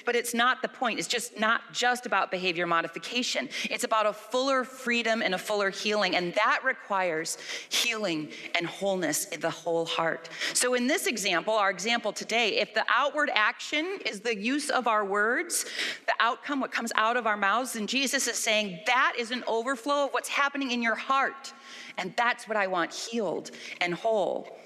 but 0.04 0.16
it's 0.16 0.35
not 0.35 0.62
the 0.62 0.68
point. 0.68 0.99
It's 0.99 1.09
just 1.09 1.38
not 1.38 1.73
just 1.73 2.06
about 2.06 2.30
behavior 2.30 2.66
modification. 2.66 3.49
It's 3.64 3.85
about 3.85 4.06
a 4.06 4.12
fuller 4.12 4.64
freedom 4.64 5.23
and 5.23 5.35
a 5.35 5.38
fuller 5.38 5.71
healing, 5.71 6.16
and 6.16 6.35
that 6.35 6.61
requires 6.64 7.38
healing 7.68 8.28
and 8.56 8.66
wholeness 8.66 9.26
in 9.26 9.40
the 9.40 9.50
whole 9.50 9.87
heart. 9.87 10.28
So, 10.54 10.75
in 10.75 10.87
this 10.87 11.06
example, 11.06 11.54
our 11.54 11.71
example 11.71 12.12
today, 12.12 12.59
if 12.59 12.75
the 12.75 12.85
outward 12.88 13.30
action 13.35 13.99
is 14.04 14.21
the 14.21 14.37
use 14.37 14.71
of 14.71 14.87
our 14.87 15.04
words, 15.04 15.64
the 16.06 16.14
outcome, 16.21 16.61
what 16.61 16.73
comes 16.73 16.92
out 16.95 17.16
of 17.16 17.26
our 17.26 17.37
mouths, 17.37 17.75
then 17.75 17.87
Jesus 17.87 18.26
is 18.26 18.37
saying 18.37 18.80
that 18.87 19.14
is 19.18 19.30
an 19.30 19.45
overflow 19.47 20.06
of 20.06 20.12
what's 20.12 20.28
happening 20.28 20.71
in 20.71 20.83
your 20.83 20.95
heart. 20.95 21.52
And 21.99 22.14
that's 22.16 22.47
what 22.47 22.56
I 22.56 22.66
want 22.66 22.92
healed 22.92 23.50
and 23.80 23.95
whole. 23.95 24.59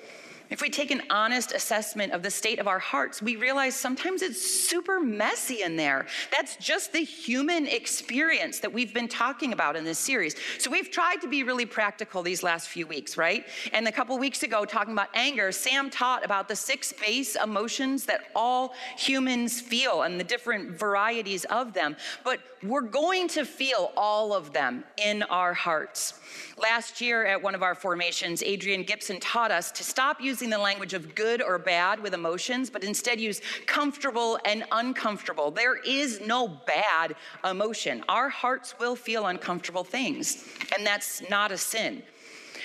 If 0.50 0.60
we 0.60 0.68
take 0.68 0.90
an 0.90 1.02
honest 1.10 1.52
assessment 1.52 2.12
of 2.12 2.24
the 2.24 2.30
state 2.30 2.58
of 2.58 2.66
our 2.66 2.80
hearts, 2.80 3.22
we 3.22 3.36
realize 3.36 3.76
sometimes 3.76 4.20
it's 4.20 4.44
super 4.44 4.98
messy 4.98 5.62
in 5.62 5.76
there. 5.76 6.06
That's 6.36 6.56
just 6.56 6.92
the 6.92 7.04
human 7.04 7.68
experience 7.68 8.58
that 8.58 8.72
we've 8.72 8.92
been 8.92 9.06
talking 9.06 9.52
about 9.52 9.76
in 9.76 9.84
this 9.84 10.00
series. 10.00 10.34
So 10.58 10.68
we've 10.68 10.90
tried 10.90 11.20
to 11.20 11.28
be 11.28 11.44
really 11.44 11.66
practical 11.66 12.24
these 12.24 12.42
last 12.42 12.68
few 12.68 12.84
weeks, 12.84 13.16
right? 13.16 13.46
And 13.72 13.86
a 13.86 13.92
couple 13.92 14.18
weeks 14.18 14.42
ago, 14.42 14.64
talking 14.64 14.92
about 14.92 15.10
anger, 15.14 15.52
Sam 15.52 15.88
taught 15.88 16.24
about 16.24 16.48
the 16.48 16.56
six 16.56 16.92
base 16.92 17.36
emotions 17.36 18.04
that 18.06 18.22
all 18.34 18.74
humans 18.98 19.60
feel 19.60 20.02
and 20.02 20.18
the 20.18 20.24
different 20.24 20.76
varieties 20.76 21.44
of 21.44 21.74
them. 21.74 21.96
But 22.24 22.40
we're 22.64 22.80
going 22.80 23.28
to 23.28 23.44
feel 23.44 23.92
all 23.96 24.34
of 24.34 24.52
them 24.52 24.82
in 24.96 25.22
our 25.22 25.54
hearts. 25.54 26.14
Last 26.58 27.00
year 27.00 27.24
at 27.24 27.40
one 27.40 27.54
of 27.54 27.62
our 27.62 27.74
formations, 27.74 28.42
Adrian 28.42 28.82
Gibson 28.82 29.20
taught 29.20 29.50
us 29.50 29.70
to 29.72 29.84
stop 29.84 30.20
using 30.20 30.39
the 30.48 30.58
language 30.58 30.94
of 30.94 31.14
good 31.14 31.42
or 31.42 31.58
bad 31.58 32.00
with 32.00 32.14
emotions, 32.14 32.70
but 32.70 32.82
instead 32.82 33.20
use 33.20 33.42
comfortable 33.66 34.38
and 34.46 34.64
uncomfortable. 34.72 35.50
There 35.50 35.76
is 35.76 36.22
no 36.22 36.48
bad 36.48 37.16
emotion. 37.44 38.02
Our 38.08 38.30
hearts 38.30 38.74
will 38.78 38.96
feel 38.96 39.26
uncomfortable 39.26 39.84
things, 39.84 40.48
and 40.74 40.86
that's 40.86 41.28
not 41.28 41.52
a 41.52 41.58
sin. 41.58 42.02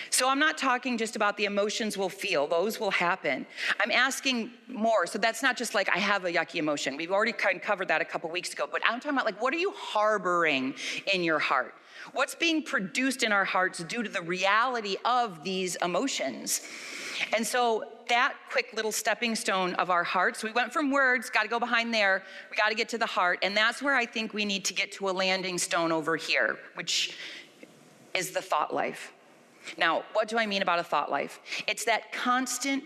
So 0.10 0.29
I'm 0.29 0.39
not 0.39 0.58
talking 0.58 0.98
just 0.98 1.17
about 1.17 1.36
the 1.36 1.44
emotions 1.44 1.98
we'll 1.98 2.08
feel, 2.08 2.48
those 2.48 2.79
will 2.79 2.91
happen. 2.91 3.46
I'm 3.84 3.91
asking 3.91 4.51
more. 4.70 5.05
So 5.08 5.20
that's 5.20 5.44
not 5.44 5.58
just 5.58 5.75
like 5.75 5.89
I 5.89 5.98
have 5.98 6.24
a 6.24 6.32
yucky 6.32 6.55
emotion. 6.55 6.96
We've 6.96 7.12
already 7.12 7.34
kind 7.34 7.58
of 7.58 7.62
covered 7.62 7.89
that 7.89 8.01
a 8.01 8.05
couple 8.05 8.29
weeks 8.29 8.53
ago, 8.53 8.65
but 8.72 8.82
I'm 8.86 9.01
talking 9.01 9.17
about 9.17 9.25
like 9.25 9.41
what 9.41 9.53
are 9.53 9.58
you 9.58 9.72
harboring 9.75 10.75
in 11.13 11.24
your 11.24 11.39
heart? 11.39 11.74
What's 12.13 12.36
being 12.36 12.63
produced 12.63 13.24
in 13.24 13.32
our 13.32 13.46
hearts 13.46 13.79
due 13.84 14.03
to 14.03 14.10
the 14.10 14.22
reality 14.22 14.96
of 15.03 15.44
these 15.44 15.75
emotions? 15.77 16.62
And 17.36 17.45
so 17.45 17.84
that 18.10 18.36
quick 18.51 18.74
little 18.74 18.91
stepping 18.91 19.36
stone 19.36 19.74
of 19.75 19.89
our 19.89 20.03
hearts, 20.03 20.43
we 20.43 20.51
went 20.51 20.72
from 20.72 20.91
words, 20.91 21.29
got 21.29 21.43
to 21.43 21.48
go 21.48 21.60
behind 21.60 21.93
there, 21.93 22.24
we 22.51 22.57
got 22.57 22.69
to 22.69 22.75
get 22.75 22.89
to 22.89 22.98
the 22.98 23.05
heart. 23.05 23.39
And 23.41 23.55
that's 23.55 23.81
where 23.81 23.95
I 23.95 24.05
think 24.05 24.34
we 24.34 24.45
need 24.45 24.65
to 24.65 24.74
get 24.74 24.91
to 24.93 25.10
a 25.10 25.12
landing 25.12 25.57
stone 25.57 25.91
over 25.91 26.15
here, 26.15 26.57
which 26.75 27.15
is 28.13 28.31
the 28.31 28.41
thought 28.41 28.74
life. 28.74 29.12
Now, 29.77 30.03
what 30.13 30.27
do 30.27 30.38
I 30.38 30.45
mean 30.45 30.62
about 30.62 30.79
a 30.79 30.84
thought 30.84 31.10
life? 31.10 31.39
It's 31.67 31.86
that 31.86 32.12
constant, 32.12 32.84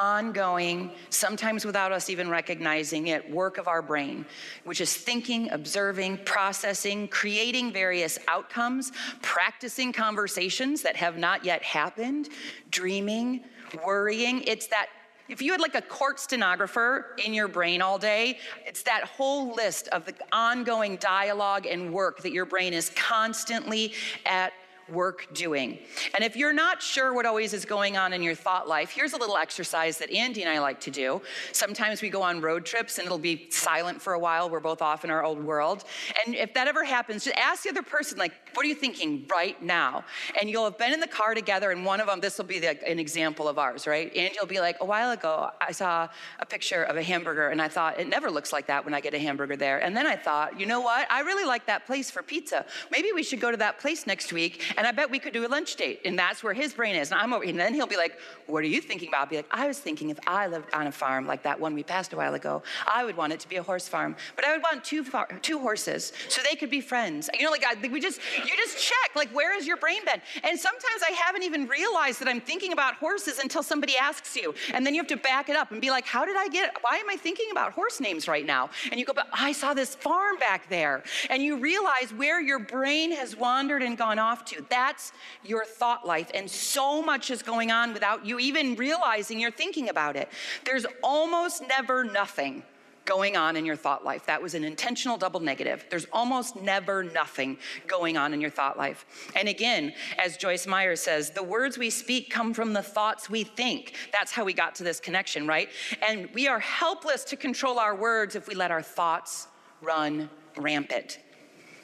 ongoing, 0.00 0.92
sometimes 1.10 1.64
without 1.64 1.92
us 1.92 2.08
even 2.08 2.30
recognizing 2.30 3.08
it, 3.08 3.30
work 3.30 3.58
of 3.58 3.68
our 3.68 3.82
brain, 3.82 4.24
which 4.64 4.80
is 4.80 4.96
thinking, 4.96 5.50
observing, 5.50 6.18
processing, 6.24 7.08
creating 7.08 7.72
various 7.72 8.18
outcomes, 8.28 8.92
practicing 9.20 9.92
conversations 9.92 10.82
that 10.82 10.96
have 10.96 11.18
not 11.18 11.44
yet 11.44 11.62
happened, 11.62 12.30
dreaming, 12.70 13.44
worrying. 13.84 14.42
It's 14.46 14.66
that 14.68 14.88
if 15.28 15.40
you 15.40 15.52
had 15.52 15.60
like 15.60 15.74
a 15.74 15.82
court 15.82 16.20
stenographer 16.20 17.16
in 17.24 17.32
your 17.32 17.48
brain 17.48 17.80
all 17.80 17.98
day, 17.98 18.38
it's 18.66 18.82
that 18.82 19.04
whole 19.04 19.54
list 19.54 19.88
of 19.88 20.04
the 20.04 20.14
ongoing 20.32 20.96
dialogue 20.96 21.66
and 21.66 21.92
work 21.92 22.22
that 22.22 22.32
your 22.32 22.44
brain 22.44 22.72
is 22.72 22.90
constantly 22.94 23.94
at 24.26 24.52
work 24.92 25.26
doing. 25.32 25.78
And 26.14 26.22
if 26.22 26.36
you're 26.36 26.52
not 26.52 26.82
sure 26.82 27.12
what 27.14 27.26
always 27.26 27.52
is 27.52 27.64
going 27.64 27.96
on 27.96 28.12
in 28.12 28.22
your 28.22 28.34
thought 28.34 28.68
life, 28.68 28.90
here's 28.90 29.12
a 29.12 29.16
little 29.16 29.36
exercise 29.36 29.98
that 29.98 30.10
Andy 30.10 30.42
and 30.42 30.50
I 30.50 30.60
like 30.60 30.80
to 30.80 30.90
do. 30.90 31.22
Sometimes 31.52 32.02
we 32.02 32.10
go 32.10 32.22
on 32.22 32.40
road 32.40 32.64
trips 32.64 32.98
and 32.98 33.06
it'll 33.06 33.18
be 33.18 33.46
silent 33.50 34.00
for 34.00 34.12
a 34.12 34.18
while. 34.18 34.50
We're 34.50 34.60
both 34.60 34.82
off 34.82 35.04
in 35.04 35.10
our 35.10 35.24
old 35.24 35.42
world. 35.42 35.84
And 36.24 36.34
if 36.34 36.54
that 36.54 36.68
ever 36.68 36.84
happens, 36.84 37.24
just 37.24 37.36
ask 37.36 37.62
the 37.62 37.70
other 37.70 37.82
person, 37.82 38.18
like, 38.18 38.32
what 38.54 38.64
are 38.64 38.68
you 38.68 38.74
thinking 38.74 39.26
right 39.30 39.60
now? 39.62 40.04
And 40.40 40.50
you'll 40.50 40.64
have 40.64 40.78
been 40.78 40.92
in 40.92 41.00
the 41.00 41.06
car 41.06 41.34
together, 41.34 41.70
and 41.70 41.84
one 41.84 42.00
of 42.00 42.06
them, 42.06 42.20
this 42.20 42.38
will 42.38 42.44
be 42.44 42.58
the, 42.58 42.86
an 42.88 42.98
example 42.98 43.48
of 43.48 43.58
ours, 43.58 43.86
right? 43.86 44.14
Andy 44.14 44.36
will 44.38 44.46
be 44.46 44.60
like, 44.60 44.76
a 44.80 44.84
while 44.84 45.10
ago, 45.10 45.50
I 45.60 45.72
saw 45.72 46.08
a 46.38 46.46
picture 46.46 46.82
of 46.82 46.96
a 46.96 47.02
hamburger, 47.02 47.48
and 47.48 47.62
I 47.62 47.68
thought, 47.68 47.98
it 47.98 48.08
never 48.08 48.30
looks 48.30 48.52
like 48.52 48.66
that 48.66 48.84
when 48.84 48.94
I 48.94 49.00
get 49.00 49.14
a 49.14 49.18
hamburger 49.18 49.56
there. 49.56 49.78
And 49.78 49.96
then 49.96 50.06
I 50.06 50.16
thought, 50.16 50.60
you 50.60 50.66
know 50.66 50.80
what? 50.80 51.10
I 51.10 51.20
really 51.20 51.44
like 51.44 51.66
that 51.66 51.86
place 51.86 52.10
for 52.10 52.22
pizza. 52.22 52.66
Maybe 52.90 53.12
we 53.12 53.22
should 53.22 53.40
go 53.40 53.50
to 53.50 53.56
that 53.58 53.78
place 53.78 54.06
next 54.06 54.32
week 54.32 54.62
and 54.82 54.88
I 54.88 54.90
bet 54.90 55.12
we 55.12 55.20
could 55.20 55.32
do 55.32 55.46
a 55.46 55.48
lunch 55.48 55.76
date. 55.76 56.00
And 56.04 56.18
that's 56.18 56.42
where 56.42 56.52
his 56.52 56.74
brain 56.74 56.96
is. 56.96 57.12
And 57.12 57.20
I'm 57.20 57.32
over, 57.32 57.44
and 57.44 57.56
then 57.56 57.72
he'll 57.72 57.86
be 57.86 57.96
like, 57.96 58.18
What 58.48 58.64
are 58.64 58.66
you 58.66 58.80
thinking 58.80 59.06
about? 59.06 59.20
I'll 59.20 59.26
be 59.28 59.36
like, 59.36 59.46
I 59.52 59.68
was 59.68 59.78
thinking 59.78 60.10
if 60.10 60.18
I 60.26 60.48
lived 60.48 60.74
on 60.74 60.88
a 60.88 60.90
farm 60.90 61.24
like 61.24 61.44
that 61.44 61.60
one 61.60 61.72
we 61.72 61.84
passed 61.84 62.12
a 62.12 62.16
while 62.16 62.34
ago, 62.34 62.64
I 62.92 63.04
would 63.04 63.16
want 63.16 63.32
it 63.32 63.38
to 63.38 63.48
be 63.48 63.54
a 63.56 63.62
horse 63.62 63.86
farm. 63.86 64.16
But 64.34 64.44
I 64.44 64.50
would 64.52 64.60
want 64.60 64.82
two, 64.82 65.04
far, 65.04 65.28
two 65.40 65.60
horses 65.60 66.12
so 66.28 66.42
they 66.42 66.56
could 66.56 66.68
be 66.68 66.80
friends. 66.80 67.30
You 67.38 67.44
know, 67.44 67.52
like 67.52 67.64
I, 67.64 67.76
we 67.86 68.00
just, 68.00 68.20
you 68.36 68.56
just 68.56 68.76
check, 68.76 69.14
like, 69.14 69.28
where 69.32 69.54
has 69.54 69.68
your 69.68 69.76
brain 69.76 70.04
been? 70.04 70.20
And 70.42 70.58
sometimes 70.58 71.00
I 71.08 71.12
haven't 71.12 71.44
even 71.44 71.68
realized 71.68 72.18
that 72.20 72.26
I'm 72.26 72.40
thinking 72.40 72.72
about 72.72 72.96
horses 72.96 73.38
until 73.38 73.62
somebody 73.62 73.96
asks 73.96 74.34
you. 74.34 74.52
And 74.74 74.84
then 74.84 74.94
you 74.94 75.00
have 75.00 75.08
to 75.10 75.16
back 75.16 75.48
it 75.48 75.54
up 75.54 75.70
and 75.70 75.80
be 75.80 75.90
like, 75.90 76.06
How 76.06 76.24
did 76.24 76.36
I 76.36 76.48
get, 76.48 76.76
why 76.80 76.96
am 76.96 77.08
I 77.08 77.14
thinking 77.14 77.52
about 77.52 77.70
horse 77.70 78.00
names 78.00 78.26
right 78.26 78.44
now? 78.44 78.70
And 78.90 78.98
you 78.98 79.06
go, 79.06 79.12
But 79.12 79.28
I 79.32 79.52
saw 79.52 79.74
this 79.74 79.94
farm 79.94 80.38
back 80.38 80.68
there. 80.68 81.04
And 81.30 81.40
you 81.40 81.58
realize 81.58 82.12
where 82.16 82.40
your 82.40 82.58
brain 82.58 83.12
has 83.12 83.36
wandered 83.36 83.84
and 83.84 83.96
gone 83.96 84.18
off 84.18 84.44
to. 84.46 84.71
That's 84.72 85.12
your 85.44 85.66
thought 85.66 86.06
life. 86.06 86.30
And 86.32 86.50
so 86.50 87.02
much 87.02 87.30
is 87.30 87.42
going 87.42 87.70
on 87.70 87.92
without 87.92 88.24
you 88.24 88.38
even 88.38 88.74
realizing 88.74 89.38
you're 89.38 89.50
thinking 89.50 89.90
about 89.90 90.16
it. 90.16 90.30
There's 90.64 90.86
almost 91.02 91.62
never 91.68 92.04
nothing 92.04 92.62
going 93.04 93.36
on 93.36 93.54
in 93.56 93.66
your 93.66 93.76
thought 93.76 94.02
life. 94.02 94.24
That 94.24 94.40
was 94.40 94.54
an 94.54 94.64
intentional 94.64 95.18
double 95.18 95.40
negative. 95.40 95.84
There's 95.90 96.06
almost 96.10 96.56
never 96.56 97.02
nothing 97.02 97.58
going 97.86 98.16
on 98.16 98.32
in 98.32 98.40
your 98.40 98.48
thought 98.48 98.78
life. 98.78 99.04
And 99.36 99.46
again, 99.46 99.92
as 100.18 100.38
Joyce 100.38 100.66
Meyer 100.66 100.96
says, 100.96 101.32
the 101.32 101.42
words 101.42 101.76
we 101.76 101.90
speak 101.90 102.30
come 102.30 102.54
from 102.54 102.72
the 102.72 102.82
thoughts 102.82 103.28
we 103.28 103.44
think. 103.44 103.94
That's 104.10 104.32
how 104.32 104.42
we 104.42 104.54
got 104.54 104.74
to 104.76 104.84
this 104.84 105.00
connection, 105.00 105.46
right? 105.46 105.68
And 106.08 106.30
we 106.32 106.48
are 106.48 106.60
helpless 106.60 107.24
to 107.24 107.36
control 107.36 107.78
our 107.78 107.94
words 107.94 108.36
if 108.36 108.48
we 108.48 108.54
let 108.54 108.70
our 108.70 108.82
thoughts 108.82 109.48
run 109.82 110.30
rampant 110.56 111.18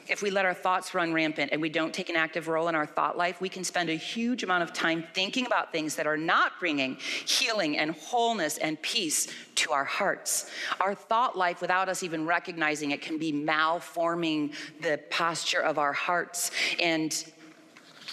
if 0.09 0.21
we 0.21 0.31
let 0.31 0.45
our 0.45 0.53
thoughts 0.53 0.93
run 0.93 1.13
rampant 1.13 1.51
and 1.51 1.61
we 1.61 1.69
don't 1.69 1.93
take 1.93 2.09
an 2.09 2.15
active 2.15 2.47
role 2.47 2.67
in 2.67 2.75
our 2.75 2.85
thought 2.85 3.17
life, 3.17 3.39
we 3.39 3.49
can 3.49 3.63
spend 3.63 3.89
a 3.89 3.95
huge 3.95 4.43
amount 4.43 4.63
of 4.63 4.73
time 4.73 5.03
thinking 5.13 5.45
about 5.45 5.71
things 5.71 5.95
that 5.95 6.07
are 6.07 6.17
not 6.17 6.53
bringing 6.59 6.95
healing 6.95 7.77
and 7.77 7.91
wholeness 7.91 8.57
and 8.57 8.81
peace 8.81 9.27
to 9.55 9.71
our 9.71 9.85
hearts. 9.85 10.49
Our 10.79 10.95
thought 10.95 11.37
life, 11.37 11.61
without 11.61 11.89
us 11.89 12.01
even 12.03 12.25
recognizing 12.25 12.91
it, 12.91 13.01
can 13.01 13.17
be 13.17 13.31
malforming 13.31 14.53
the 14.81 14.99
posture 15.09 15.61
of 15.61 15.77
our 15.77 15.93
hearts. 15.93 16.51
And 16.79 17.13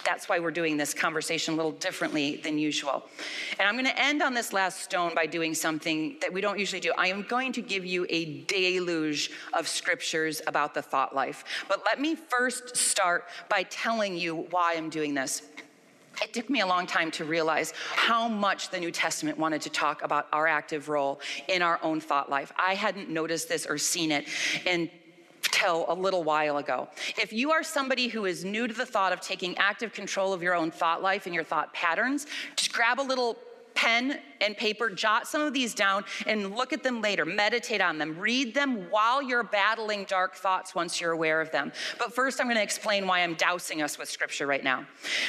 that's 0.06 0.28
why 0.28 0.38
we're 0.38 0.52
doing 0.52 0.76
this 0.76 0.94
conversation 0.94 1.54
a 1.54 1.56
little 1.56 1.72
differently 1.72 2.36
than 2.36 2.58
usual. 2.58 3.04
And 3.58 3.68
I'm 3.68 3.74
going 3.74 3.86
to 3.86 4.02
end 4.02 4.22
on 4.22 4.34
this 4.34 4.52
last 4.52 4.80
stone 4.80 5.14
by 5.14 5.26
doing 5.26 5.52
something 5.52 6.16
that 6.20 6.32
we 6.32 6.40
don't 6.40 6.58
usually 6.58 6.80
do. 6.80 6.92
I 6.96 7.08
am 7.08 7.22
going 7.22 7.52
to 7.52 7.60
give 7.60 7.84
you 7.84 8.06
a 8.08 8.42
deluge 8.44 9.32
of 9.52 9.66
scriptures 9.66 10.40
about 10.46 10.74
the 10.74 10.80
thought 10.80 11.14
life. 11.14 11.44
But 11.68 11.82
let 11.84 12.00
me 12.00 12.14
first 12.14 12.76
start 12.76 13.24
by 13.50 13.64
telling 13.64 14.16
you 14.16 14.46
why 14.50 14.74
I'm 14.76 14.90
doing 14.90 15.12
this. 15.12 15.42
it 16.22 16.32
took 16.32 16.48
me 16.48 16.60
a 16.60 16.66
long 16.66 16.86
time 16.86 17.10
to 17.10 17.24
realize 17.24 17.74
how 17.94 18.28
much 18.28 18.70
the 18.70 18.78
New 18.78 18.92
Testament 18.92 19.36
wanted 19.36 19.60
to 19.62 19.70
talk 19.70 20.02
about 20.02 20.28
our 20.32 20.46
active 20.46 20.88
role 20.88 21.20
in 21.48 21.62
our 21.62 21.78
own 21.82 22.00
thought 22.00 22.30
life. 22.30 22.52
I 22.56 22.74
hadn't 22.74 23.10
noticed 23.10 23.48
this 23.48 23.66
or 23.66 23.76
seen 23.76 24.12
it 24.12 24.28
until 25.56 25.86
a 25.88 25.94
little 25.94 26.22
while 26.24 26.58
ago. 26.58 26.88
If 27.20 27.32
you 27.32 27.50
are 27.52 27.62
somebody 27.62 28.08
who 28.08 28.24
is 28.26 28.44
new 28.44 28.66
to 28.66 28.74
the 28.74 28.86
thought 28.86 29.12
of 29.12 29.20
taking 29.20 29.56
active 29.58 29.92
control 29.92 30.32
of 30.32 30.42
your 30.42 30.54
own 30.54 30.70
thought 30.70 31.02
life 31.02 31.26
and 31.26 31.34
your 31.34 31.44
thought 31.44 31.72
patterns, 31.72 32.26
just 32.56 32.72
grab 32.72 33.00
a 33.00 33.02
little 33.02 33.36
pen 33.74 34.18
and 34.40 34.56
paper, 34.56 34.88
jot 34.88 35.28
some 35.28 35.42
of 35.42 35.52
these 35.52 35.74
down 35.74 36.02
and 36.26 36.56
look 36.56 36.72
at 36.72 36.82
them 36.82 37.02
later. 37.02 37.26
Meditate 37.26 37.82
on 37.82 37.98
them. 37.98 38.18
Read 38.18 38.54
them 38.54 38.90
while 38.90 39.22
you're 39.22 39.44
battling 39.44 40.04
dark 40.04 40.34
thoughts 40.34 40.74
once 40.74 40.98
you're 40.98 41.12
aware 41.12 41.42
of 41.42 41.50
them. 41.52 41.70
But 41.98 42.14
first, 42.14 42.40
I'm 42.40 42.46
going 42.46 42.56
to 42.56 42.62
explain 42.62 43.06
why 43.06 43.20
I'm 43.20 43.34
dousing 43.34 43.82
us 43.82 43.98
with 43.98 44.08
scripture 44.08 44.46
right 44.46 44.64
now. 44.64 44.86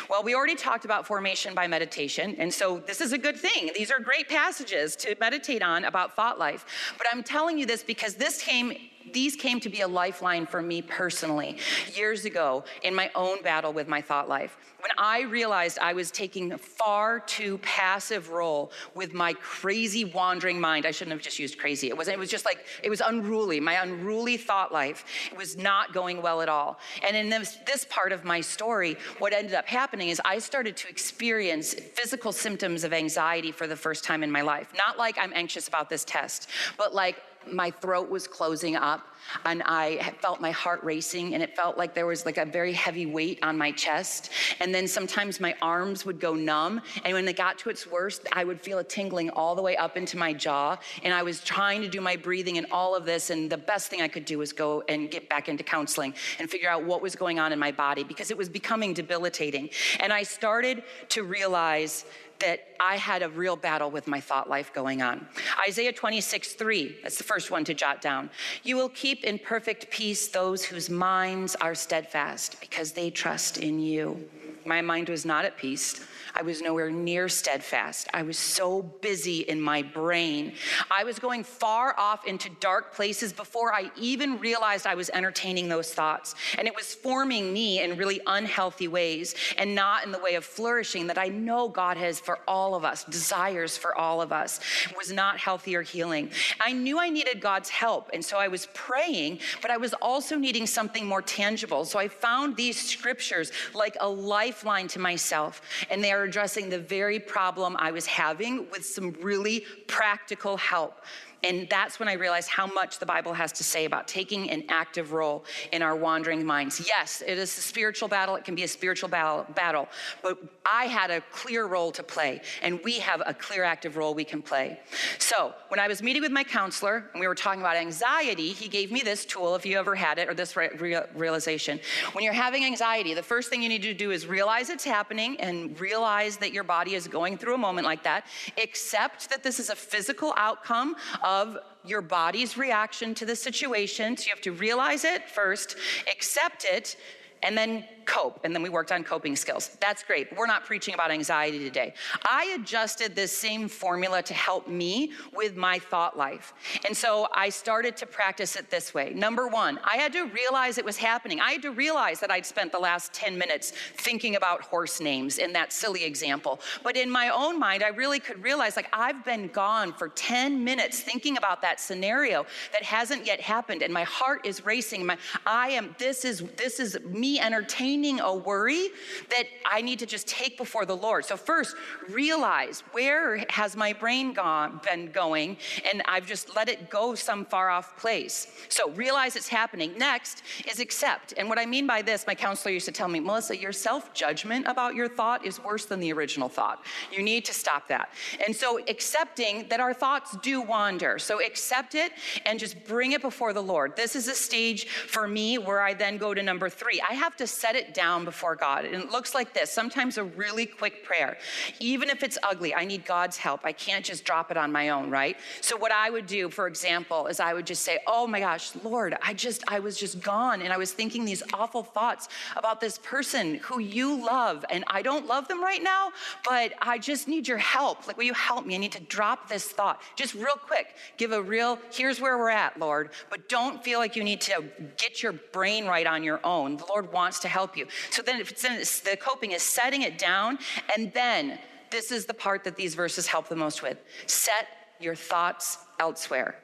Well, 0.10 0.24
we 0.24 0.34
already 0.34 0.56
talked 0.56 0.86
about 0.86 1.06
formation 1.06 1.54
by 1.54 1.68
meditation, 1.68 2.36
and 2.38 2.54
so 2.54 2.80
this 2.80 3.02
is 3.02 3.12
a 3.12 3.18
good 3.18 3.38
thing. 3.38 3.70
These 3.76 3.92
are 3.92 4.00
great 4.00 4.30
passages 4.30 4.96
to 4.98 5.16
meditate 5.20 5.62
on 5.62 5.84
about 5.84 6.16
thought 6.16 6.40
life. 6.40 6.66
But 6.98 7.08
I'm 7.12 7.24
telling 7.24 7.58
you 7.58 7.66
this 7.66 7.84
because 7.84 8.16
this 8.16 8.42
came 8.42 8.74
these 9.14 9.36
came 9.36 9.60
to 9.62 9.70
be 9.70 9.82
a 9.82 9.88
lifeline 9.88 10.46
for 10.46 10.62
me 10.62 10.82
personally 10.82 11.58
years 11.94 12.26
ago 12.26 12.64
in 12.84 12.94
my 12.96 13.10
own 13.16 13.42
battle 13.42 13.74
with 13.74 13.88
my 13.88 14.02
thought 14.02 14.30
life. 14.30 14.58
When 14.80 14.92
I 14.98 15.22
realized 15.22 15.80
I 15.80 15.94
was 15.94 16.12
taking 16.12 16.52
a 16.52 16.58
far 16.58 17.20
too 17.20 17.58
passive 17.58 18.30
role 18.30 18.72
with 18.94 19.14
my 19.14 19.34
crazy 19.34 20.06
wandering 20.06 20.62
mind, 20.62 20.86
I 20.86 20.92
shouldn't 20.92 21.14
have 21.14 21.22
just 21.22 21.40
used 21.40 21.58
crazy. 21.58 21.88
It 21.90 21.98
was 21.98 22.08
it 22.08 22.20
was 22.20 22.30
just 22.30 22.46
like 22.46 22.66
it 22.84 22.90
was 22.90 23.02
unruly. 23.02 23.60
My 23.60 23.82
unruly 23.82 24.38
thought 24.38 24.72
life 24.72 25.04
it 25.32 25.38
was 25.38 25.58
not 25.58 25.94
going 25.94 26.22
well 26.22 26.42
at 26.42 26.50
all. 26.50 26.80
And 27.06 27.18
in 27.18 27.30
this, 27.30 27.58
this 27.66 27.86
part 27.90 28.12
of 28.12 28.24
my 28.24 28.40
story, 28.40 28.98
what 29.18 29.34
ended 29.34 29.56
up 29.56 29.68
happening 29.68 30.10
is 30.10 30.22
I 30.24 30.38
started 30.40 30.78
to 30.78 30.90
experience 30.90 31.74
physical 31.74 32.32
symptoms 32.32 32.84
of 32.84 32.94
anxiety 32.94 33.52
for 33.52 33.66
the 33.66 33.76
first 33.76 34.04
time 34.04 34.24
in 34.24 34.32
my 34.32 34.42
life. 34.42 34.72
Not 34.78 34.98
like 34.98 35.18
I'm 35.20 35.34
anxious 35.34 35.68
about 35.68 35.90
this 35.90 36.04
test, 36.04 36.50
but 36.78 36.94
like 36.94 37.18
my 37.54 37.72
throat 37.72 38.10
was 38.10 38.28
closing 38.28 38.76
up 38.76 39.08
and 39.46 39.62
I 39.66 40.16
felt 40.22 40.42
my 40.42 40.52
heart 40.52 40.84
racing 40.84 41.34
and 41.34 41.44
it 41.44 41.56
felt 41.56 41.78
like 41.78 41.94
there 41.94 42.06
was 42.06 42.26
like 42.26 42.38
a 42.38 42.46
very 42.46 42.74
heavy 42.74 43.06
weight 43.06 43.40
on 43.44 43.58
my 43.58 43.72
chest. 43.72 44.32
And 44.60 44.74
then 44.74 44.88
sometimes 44.88 45.40
my 45.40 45.56
arms 45.62 46.06
would 46.06 46.20
go 46.20 46.34
numb. 46.34 46.82
And 47.04 47.14
when 47.14 47.28
it 47.28 47.36
got 47.36 47.58
to 47.60 47.70
its 47.70 47.88
worst, 47.88 48.28
I 48.32 48.44
would 48.44 48.62
feel 48.62 48.80
a 48.80 48.84
tingling 48.84 49.30
all 49.32 49.56
the 49.56 49.62
way 49.62 49.76
up 49.78 49.98
into 49.98 50.18
my 50.18 50.34
jaw. 50.34 50.78
And 51.04 51.14
I 51.14 51.24
was 51.24 51.44
trying 51.44 51.82
to 51.82 51.90
do 51.90 52.02
my 52.02 52.16
breathing 52.16 52.58
and 52.58 52.68
all 52.72 52.96
of 52.96 53.06
this. 53.06 53.30
And 53.30 53.50
the 53.50 53.58
best 53.58 53.90
thing 53.90 54.02
I 54.02 54.08
could 54.08 54.26
do 54.26 54.40
was 54.40 54.54
go 54.54 54.84
and 54.88 55.10
get 55.10 55.30
back 55.30 55.50
into 55.50 55.64
counseling 55.64 56.14
and 56.40 56.50
figure 56.50 56.70
out 56.70 56.84
what 56.84 57.02
was 57.02 57.16
going 57.16 57.40
on 57.40 57.52
in 57.52 57.60
my 57.60 57.72
body 57.72 58.04
because 58.04 58.32
it 58.32 58.38
was 58.38 58.50
becoming 58.50 58.94
debilitating. 58.94 59.70
And 60.00 60.14
I 60.14 60.24
started 60.24 60.84
to 61.10 61.24
realize 61.24 62.06
that 62.40 62.60
I 62.80 62.98
had 62.98 63.24
a 63.24 63.30
real 63.30 63.56
battle 63.56 63.90
with 63.90 64.08
my 64.08 64.20
thought 64.20 64.50
life 64.50 64.74
going 64.74 65.02
on. 65.02 65.28
Isaiah 65.68 65.94
26, 65.94 66.54
3, 66.54 66.98
that's 67.04 67.18
the 67.18 67.24
first 67.24 67.52
one 67.52 67.64
to 67.66 67.74
jot 67.74 68.02
down. 68.02 68.30
You 68.64 68.76
will 68.76 68.90
keep 68.90 69.24
in 69.24 69.40
perfect 69.40 69.90
peace 69.90 70.28
those 70.28 70.64
whose 70.64 70.90
minds 70.90 71.56
are 71.56 71.76
steadfast 71.76 72.60
because 72.60 72.92
they 72.92 73.10
trust 73.10 73.58
in 73.58 73.80
you. 73.80 74.30
My 74.68 74.82
mind 74.82 75.08
was 75.08 75.26
not 75.26 75.46
at 75.46 75.58
peace. 75.58 76.06
I 76.36 76.44
was 76.44 76.62
nowhere 76.62 76.92
near 76.92 77.30
steadfast. 77.30 78.10
I 78.14 78.22
was 78.22 78.38
so 78.38 78.82
busy 78.82 79.40
in 79.40 79.60
my 79.60 79.82
brain. 79.82 80.54
I 80.92 81.04
was 81.04 81.18
going 81.18 81.44
far 81.44 81.98
off 81.98 82.28
into 82.28 82.50
dark 82.60 82.94
places 82.94 83.34
before 83.34 83.74
I 83.74 83.90
even 83.98 84.38
realized 84.38 84.86
I 84.86 84.94
was 84.94 85.10
entertaining 85.12 85.68
those 85.68 85.94
thoughts. 85.94 86.36
And 86.58 86.68
it 86.68 86.76
was 86.76 86.94
forming 86.94 87.54
me 87.54 87.82
in 87.82 87.98
really 87.98 88.20
unhealthy 88.28 88.88
ways 88.88 89.34
and 89.58 89.74
not 89.74 90.06
in 90.06 90.12
the 90.12 90.20
way 90.20 90.36
of 90.36 90.44
flourishing 90.46 91.08
that 91.08 91.18
I 91.18 91.30
know 91.30 91.70
God 91.70 91.98
has 91.98 92.20
for 92.20 92.40
all 92.48 92.76
of 92.76 92.84
us, 92.84 93.04
desires 93.06 93.78
for 93.78 93.98
all 93.98 94.22
of 94.22 94.32
us. 94.32 94.60
It 94.90 94.98
was 94.98 95.12
not 95.12 95.40
healthy 95.40 95.76
or 95.76 95.82
healing. 95.82 96.30
I 96.60 96.74
knew 96.74 97.00
I 97.00 97.10
needed 97.10 97.40
God's 97.40 97.70
help. 97.70 98.10
And 98.14 98.24
so 98.24 98.38
I 98.38 98.50
was 98.50 98.68
praying, 98.74 99.40
but 99.62 99.72
I 99.72 99.78
was 99.78 99.94
also 99.94 100.36
needing 100.36 100.68
something 100.68 101.06
more 101.06 101.22
tangible. 101.22 101.86
So 101.86 101.98
I 101.98 102.10
found 102.10 102.58
these 102.58 102.80
scriptures 102.80 103.52
like 103.74 103.96
a 104.02 104.10
lifeline 104.58 104.88
to 104.88 105.00
myself. 105.00 105.62
And 105.90 106.04
they 106.04 106.12
are 106.12 106.24
addressing 106.24 106.70
the 106.70 106.80
very 106.80 107.20
problem 107.20 107.76
I 107.78 107.92
was 107.92 108.06
having 108.06 108.68
with 108.72 108.86
some 108.86 109.12
really 109.22 109.66
practical 109.88 110.58
help. 110.58 111.02
And 111.44 111.68
that's 111.70 112.00
when 112.00 112.10
I 112.10 112.14
realized 112.14 112.50
how 112.50 112.68
much 112.68 113.00
the 113.00 113.06
Bible 113.06 113.34
has 113.34 113.52
to 113.54 113.64
say 113.64 113.86
about 113.86 114.08
taking 114.08 114.50
an 114.50 114.64
active 114.70 115.14
role 115.14 115.46
in 115.72 115.82
our 115.82 115.96
wandering 115.96 116.46
minds. 116.46 116.84
Yes, 116.86 117.22
it 117.26 117.38
is 117.38 117.58
a 117.58 117.62
spiritual 117.62 118.08
battle, 118.08 118.36
it 118.36 118.44
can 118.44 118.56
be 118.56 118.64
a 118.64 118.68
spiritual 118.68 119.10
battle, 119.10 119.88
but 120.24 120.38
I 120.66 120.86
had 120.86 121.12
a 121.12 121.22
clear 121.32 121.66
role 121.66 121.92
to 121.92 122.04
play, 122.04 122.42
and 122.62 122.80
we 122.84 123.00
have 123.00 123.22
a 123.26 123.34
clear 123.34 123.64
active 123.64 123.98
role 123.98 124.14
we 124.14 124.24
can 124.24 124.42
play. 124.42 124.80
So, 125.20 125.54
when 125.70 125.80
I 125.80 125.88
was 125.88 126.02
meeting 126.02 126.22
with 126.22 126.32
my 126.32 126.44
counselor 126.44 127.10
and 127.14 127.20
we 127.20 127.28
were 127.28 127.36
talking 127.36 127.62
about 127.62 127.76
anxiety, 127.76 128.50
he 128.50 128.68
gave 128.68 128.92
me 128.92 129.02
this 129.02 129.26
tool 129.26 129.56
if 129.56 129.66
you 129.66 129.78
ever 129.78 129.96
had 129.96 130.18
it 130.18 130.30
or 130.30 130.34
this 130.34 130.56
re- 130.56 130.70
realization. 131.16 131.80
When 132.14 132.24
you're 132.24 132.34
having 132.34 132.66
anxiety, 132.66 133.14
the 133.14 133.24
first 133.24 133.50
thing 133.50 133.62
you 133.62 133.70
need 133.70 133.84
to 133.84 133.94
do 133.94 134.12
is 134.12 134.26
realize 134.26 134.70
it's 134.70 134.84
happening 134.84 135.40
and 135.40 135.80
realize 135.80 136.38
that 136.38 136.54
your 136.54 136.64
body 136.64 136.96
is 136.96 137.08
going 137.08 137.38
through 137.38 137.56
a 137.56 137.58
moment 137.58 137.86
like 137.86 138.04
that. 138.04 138.26
Accept 138.62 139.30
that 139.30 139.44
this 139.44 139.60
is 139.60 139.70
a 139.70 139.76
physical 139.76 140.34
outcome 140.38 140.96
of 141.28 141.58
your 141.84 142.02
body's 142.02 142.58
reaction 142.58 143.14
to 143.14 143.26
the 143.26 143.36
situation. 143.36 144.16
So 144.16 144.28
you 144.28 144.30
have 144.30 144.42
to 144.44 144.54
realize 144.54 145.04
it 145.04 145.30
first, 145.30 145.76
accept 146.10 146.64
it, 146.64 146.96
and 147.44 147.58
then 147.58 147.86
cope. 148.08 148.40
And 148.44 148.56
then 148.56 148.64
we 148.64 148.70
worked 148.70 148.92
on 148.92 149.04
coping 149.04 149.36
skills. 149.36 149.78
That's 149.80 150.02
great. 150.02 150.36
We're 150.36 150.48
not 150.48 150.66
preaching 150.66 150.94
about 150.94 151.12
anxiety 151.12 151.60
today. 151.60 151.94
I 152.24 152.56
adjusted 152.60 153.16
this 153.16 153.38
same 153.38 153.68
formula 153.68 154.24
to 154.24 154.34
help 154.34 154.68
me 154.68 155.12
with 155.34 155.56
my 155.56 155.78
thought 155.78 156.18
life. 156.18 156.54
And 156.86 156.96
so 156.96 157.28
I 157.34 157.50
started 157.50 157.98
to 157.98 158.06
practice 158.06 158.56
it 158.56 158.70
this 158.70 158.94
way. 158.94 159.14
Number 159.14 159.48
one, 159.48 159.80
I 159.84 159.98
had 159.98 160.14
to 160.14 160.26
realize 160.28 160.78
it 160.78 160.86
was 160.86 160.98
happening. 160.98 161.40
I 161.42 161.52
had 161.52 161.62
to 161.64 161.72
realize 161.72 162.20
that 162.22 162.32
I'd 162.32 162.46
spent 162.46 162.72
the 162.72 162.80
last 162.80 163.14
10 163.14 163.38
minutes 163.38 163.74
thinking 163.98 164.38
about 164.38 164.62
horse 164.62 165.02
names 165.02 165.38
in 165.38 165.52
that 165.54 165.74
silly 165.74 166.06
example. 166.06 166.62
But 166.84 166.96
in 166.96 167.12
my 167.12 167.30
own 167.30 167.60
mind, 167.60 167.84
I 167.84 167.90
really 167.90 168.20
could 168.20 168.42
realize 168.42 168.76
like 168.78 168.90
I've 168.94 169.26
been 169.26 169.50
gone 169.50 169.92
for 169.92 170.10
10 170.10 170.64
minutes 170.64 171.02
thinking 171.02 171.38
about 171.38 171.62
that 171.62 171.80
scenario 171.80 172.46
that 172.72 172.84
hasn't 172.84 173.26
yet 173.26 173.42
happened. 173.42 173.82
And 173.82 173.94
my 173.94 174.04
heart 174.04 174.46
is 174.46 174.66
racing. 174.66 175.06
My 175.06 175.18
I 175.46 175.70
am, 175.70 175.94
this 176.00 176.24
is 176.24 176.44
this 176.56 176.80
is 176.80 176.98
me 177.04 177.40
entertaining 177.40 177.97
a 178.06 178.34
worry 178.34 178.90
that 179.30 179.46
I 179.66 179.82
need 179.82 180.00
to 180.00 180.06
just 180.06 180.28
take 180.28 180.58
before 180.58 180.86
the 180.86 180.96
Lord. 180.96 181.26
So, 181.26 181.36
first, 181.36 181.76
realize 182.10 182.84
where 182.92 183.44
has 183.50 183.76
my 183.76 183.94
brain 183.94 184.34
gone, 184.34 184.80
been 184.88 185.12
going, 185.12 185.58
and 185.92 186.04
I've 186.06 186.26
just 186.26 186.56
let 186.56 186.70
it 186.70 186.90
go 186.90 187.16
some 187.16 187.44
far 187.46 187.70
off 187.70 187.98
place. 187.98 188.48
So, 188.70 188.92
realize 188.92 189.36
it's 189.36 189.48
happening. 189.48 189.98
Next 189.98 190.44
is 190.70 190.80
accept. 190.80 191.34
And 191.38 191.50
what 191.50 191.60
I 191.60 191.66
mean 191.66 191.88
by 191.88 192.02
this, 192.02 192.26
my 192.28 192.36
counselor 192.36 192.74
used 192.74 192.86
to 192.86 192.92
tell 192.92 193.08
me, 193.08 193.20
Melissa, 193.20 193.58
your 193.58 193.74
self 193.74 194.14
judgment 194.14 194.68
about 194.68 194.96
your 194.96 195.10
thought 195.10 195.46
is 195.46 195.64
worse 195.64 195.86
than 195.86 196.00
the 196.00 196.14
original 196.14 196.50
thought. 196.50 196.84
You 197.12 197.24
need 197.24 197.46
to 197.46 197.54
stop 197.54 197.88
that. 197.88 198.10
And 198.46 198.56
so, 198.56 198.80
accepting 198.88 199.68
that 199.70 199.80
our 199.80 199.94
thoughts 199.94 200.38
do 200.44 200.62
wander. 200.62 201.20
So, 201.20 201.44
accept 201.44 201.96
it 201.96 202.12
and 202.46 202.60
just 202.60 202.86
bring 202.86 203.12
it 203.14 203.22
before 203.22 203.54
the 203.54 203.64
Lord. 203.64 203.96
This 203.96 204.16
is 204.16 204.28
a 204.28 204.36
stage 204.36 204.88
for 204.88 205.28
me 205.28 205.58
where 205.58 205.82
I 205.82 205.94
then 205.94 206.18
go 206.18 206.34
to 206.34 206.44
number 206.44 206.70
three. 206.70 207.02
I 207.08 207.14
have 207.14 207.36
to 207.38 207.48
set 207.48 207.76
it 207.76 207.87
down 207.94 208.26
before 208.26 208.56
God. 208.56 208.86
And 208.86 208.96
it 208.96 209.12
looks 209.12 209.34
like 209.34 209.54
this 209.54 209.72
sometimes 209.72 210.18
a 210.18 210.24
really 210.24 210.66
quick 210.66 211.04
prayer. 211.04 211.38
Even 211.80 212.10
if 212.10 212.24
it's 212.24 212.38
ugly, 212.44 212.74
I 212.74 212.86
need 212.86 213.06
God's 213.06 213.38
help. 213.38 213.62
I 213.64 213.72
can't 213.72 214.04
just 214.04 214.24
drop 214.24 214.52
it 214.52 214.58
on 214.58 214.72
my 214.72 214.90
own, 214.90 215.10
right? 215.10 215.38
So, 215.62 215.78
what 215.78 215.92
I 215.92 216.10
would 216.10 216.28
do, 216.28 216.50
for 216.50 216.68
example, 216.68 217.28
is 217.28 217.40
I 217.40 217.54
would 217.54 217.66
just 217.66 217.84
say, 217.84 218.00
Oh 218.08 218.28
my 218.28 218.40
gosh, 218.40 218.72
Lord, 218.84 219.16
I 219.22 219.34
just, 219.34 219.64
I 219.68 219.80
was 219.80 219.98
just 219.98 220.22
gone 220.22 220.62
and 220.62 220.72
I 220.74 220.78
was 220.78 220.92
thinking 220.92 221.26
these 221.26 221.44
awful 221.54 221.84
thoughts 221.84 222.30
about 222.56 222.82
this 222.82 222.98
person 223.00 223.56
who 223.56 223.80
you 223.80 224.24
love. 224.26 224.66
And 224.70 224.84
I 224.88 225.02
don't 225.02 225.28
love 225.28 225.48
them 225.48 225.62
right 225.62 225.84
now, 225.84 226.12
but 226.46 226.74
I 226.82 226.98
just 226.98 227.28
need 227.28 227.48
your 227.48 227.58
help. 227.58 228.08
Like, 228.08 228.18
will 228.18 228.26
you 228.26 228.34
help 228.34 228.66
me? 228.66 228.76
I 228.76 228.78
need 228.78 228.92
to 228.94 229.04
drop 229.04 229.50
this 229.50 229.68
thought. 229.68 230.02
Just 230.16 230.34
real 230.34 230.56
quick, 230.56 230.96
give 231.18 231.32
a 231.32 231.42
real, 231.42 231.80
here's 231.92 232.20
where 232.20 232.38
we're 232.38 232.50
at, 232.50 232.80
Lord. 232.80 233.12
But 233.30 233.50
don't 233.50 233.84
feel 233.84 234.00
like 234.00 234.16
you 234.16 234.24
need 234.24 234.42
to 234.42 234.64
get 234.98 235.22
your 235.24 235.34
brain 235.34 235.86
right 235.86 236.08
on 236.08 236.24
your 236.24 236.40
own. 236.44 236.78
The 236.78 236.86
Lord 236.86 237.12
wants 237.12 237.40
to 237.40 237.48
help 237.48 237.77
you. 237.77 237.77
So 238.10 238.22
then 238.22 238.40
the 238.40 239.18
coping 239.20 239.52
is 239.52 239.62
setting 239.62 240.02
it 240.02 240.18
down, 240.18 240.60
and 240.96 241.12
then 241.14 241.60
this 241.90 242.12
is 242.12 242.26
the 242.26 242.34
part 242.34 242.64
that 242.64 242.76
these 242.76 242.96
verses 242.96 243.28
help 243.28 243.48
the 243.48 243.56
most 243.56 243.82
with 243.82 243.98
set 244.26 244.68
your 245.00 245.16
thoughts 245.16 245.78
elsewhere. 246.00 246.56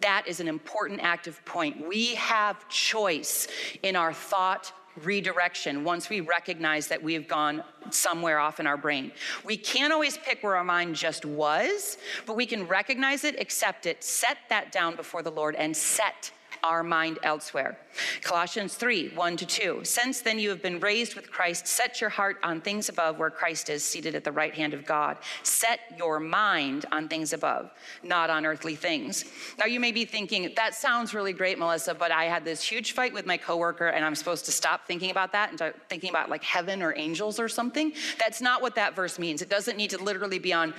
That 0.00 0.24
is 0.26 0.40
an 0.40 0.48
important 0.48 1.00
active 1.02 1.44
point. 1.44 1.86
We 1.88 2.14
have 2.16 2.68
choice 2.68 3.46
in 3.82 3.96
our 3.96 4.12
thought 4.12 4.72
redirection 5.02 5.82
once 5.82 6.08
we 6.08 6.20
recognize 6.20 6.86
that 6.88 7.02
we've 7.02 7.26
gone 7.26 7.64
somewhere 7.90 8.38
off 8.38 8.60
in 8.60 8.66
our 8.66 8.76
brain. 8.76 9.10
We 9.44 9.56
can't 9.56 9.92
always 9.92 10.16
pick 10.16 10.42
where 10.42 10.56
our 10.56 10.64
mind 10.64 10.94
just 10.94 11.24
was, 11.24 11.98
but 12.26 12.36
we 12.36 12.46
can 12.46 12.66
recognize 12.66 13.24
it, 13.24 13.40
accept 13.40 13.86
it, 13.86 14.04
set 14.04 14.38
that 14.50 14.70
down 14.70 14.94
before 14.94 15.22
the 15.22 15.32
Lord, 15.32 15.56
and 15.56 15.76
set 15.76 16.30
our 16.64 16.82
mind 16.82 17.18
elsewhere. 17.22 17.78
Colossians 18.22 18.74
3 18.74 19.10
1 19.10 19.36
to 19.36 19.46
2. 19.46 19.80
Since 19.84 20.22
then 20.22 20.38
you 20.38 20.48
have 20.48 20.62
been 20.62 20.80
raised 20.80 21.14
with 21.14 21.30
Christ, 21.30 21.66
set 21.66 22.00
your 22.00 22.10
heart 22.10 22.38
on 22.42 22.60
things 22.60 22.88
above 22.88 23.18
where 23.18 23.30
Christ 23.30 23.68
is 23.68 23.84
seated 23.84 24.14
at 24.14 24.24
the 24.24 24.32
right 24.32 24.52
hand 24.52 24.74
of 24.74 24.84
God. 24.84 25.18
Set 25.42 25.80
your 25.96 26.18
mind 26.18 26.86
on 26.90 27.06
things 27.06 27.32
above, 27.32 27.70
not 28.02 28.30
on 28.30 28.46
earthly 28.46 28.74
things. 28.74 29.24
Now 29.58 29.66
you 29.66 29.78
may 29.78 29.92
be 29.92 30.04
thinking, 30.04 30.52
that 30.56 30.74
sounds 30.74 31.14
really 31.14 31.32
great, 31.32 31.58
Melissa, 31.58 31.94
but 31.94 32.10
I 32.10 32.24
had 32.24 32.44
this 32.44 32.62
huge 32.62 32.92
fight 32.92 33.12
with 33.12 33.26
my 33.26 33.36
coworker 33.36 33.88
and 33.88 34.04
I'm 34.04 34.14
supposed 34.14 34.46
to 34.46 34.52
stop 34.52 34.86
thinking 34.86 35.10
about 35.10 35.32
that 35.32 35.50
and 35.50 35.58
start 35.58 35.76
thinking 35.88 36.10
about 36.10 36.30
like 36.30 36.42
heaven 36.42 36.82
or 36.82 36.94
angels 36.96 37.38
or 37.38 37.48
something. 37.48 37.92
That's 38.18 38.40
not 38.40 38.62
what 38.62 38.74
that 38.76 38.96
verse 38.96 39.18
means. 39.18 39.42
It 39.42 39.50
doesn't 39.50 39.76
need 39.76 39.90
to 39.90 40.02
literally 40.02 40.38
be 40.38 40.52
on 40.52 40.74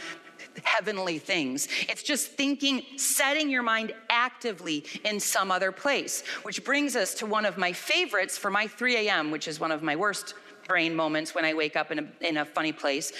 heavenly 0.63 1.19
things. 1.19 1.67
It's 1.89 2.03
just 2.03 2.31
thinking, 2.31 2.83
setting 2.97 3.49
your 3.49 3.63
mind 3.63 3.93
actively 4.09 4.85
in 5.03 5.19
some 5.19 5.51
other 5.51 5.71
place, 5.71 6.23
which 6.43 6.63
brings 6.63 6.95
us 6.95 7.13
to 7.15 7.25
one 7.25 7.45
of 7.45 7.57
my 7.57 7.73
favorites 7.73 8.37
for 8.37 8.49
my 8.49 8.67
3 8.67 9.07
a.m., 9.07 9.31
which 9.31 9.47
is 9.47 9.59
one 9.59 9.71
of 9.71 9.83
my 9.83 9.95
worst 9.95 10.33
brain 10.67 10.95
moments 10.95 11.35
when 11.35 11.45
I 11.45 11.53
wake 11.53 11.75
up 11.75 11.91
in 11.91 11.99
a, 11.99 12.27
in 12.27 12.37
a 12.37 12.45
funny 12.45 12.71
place. 12.71 13.11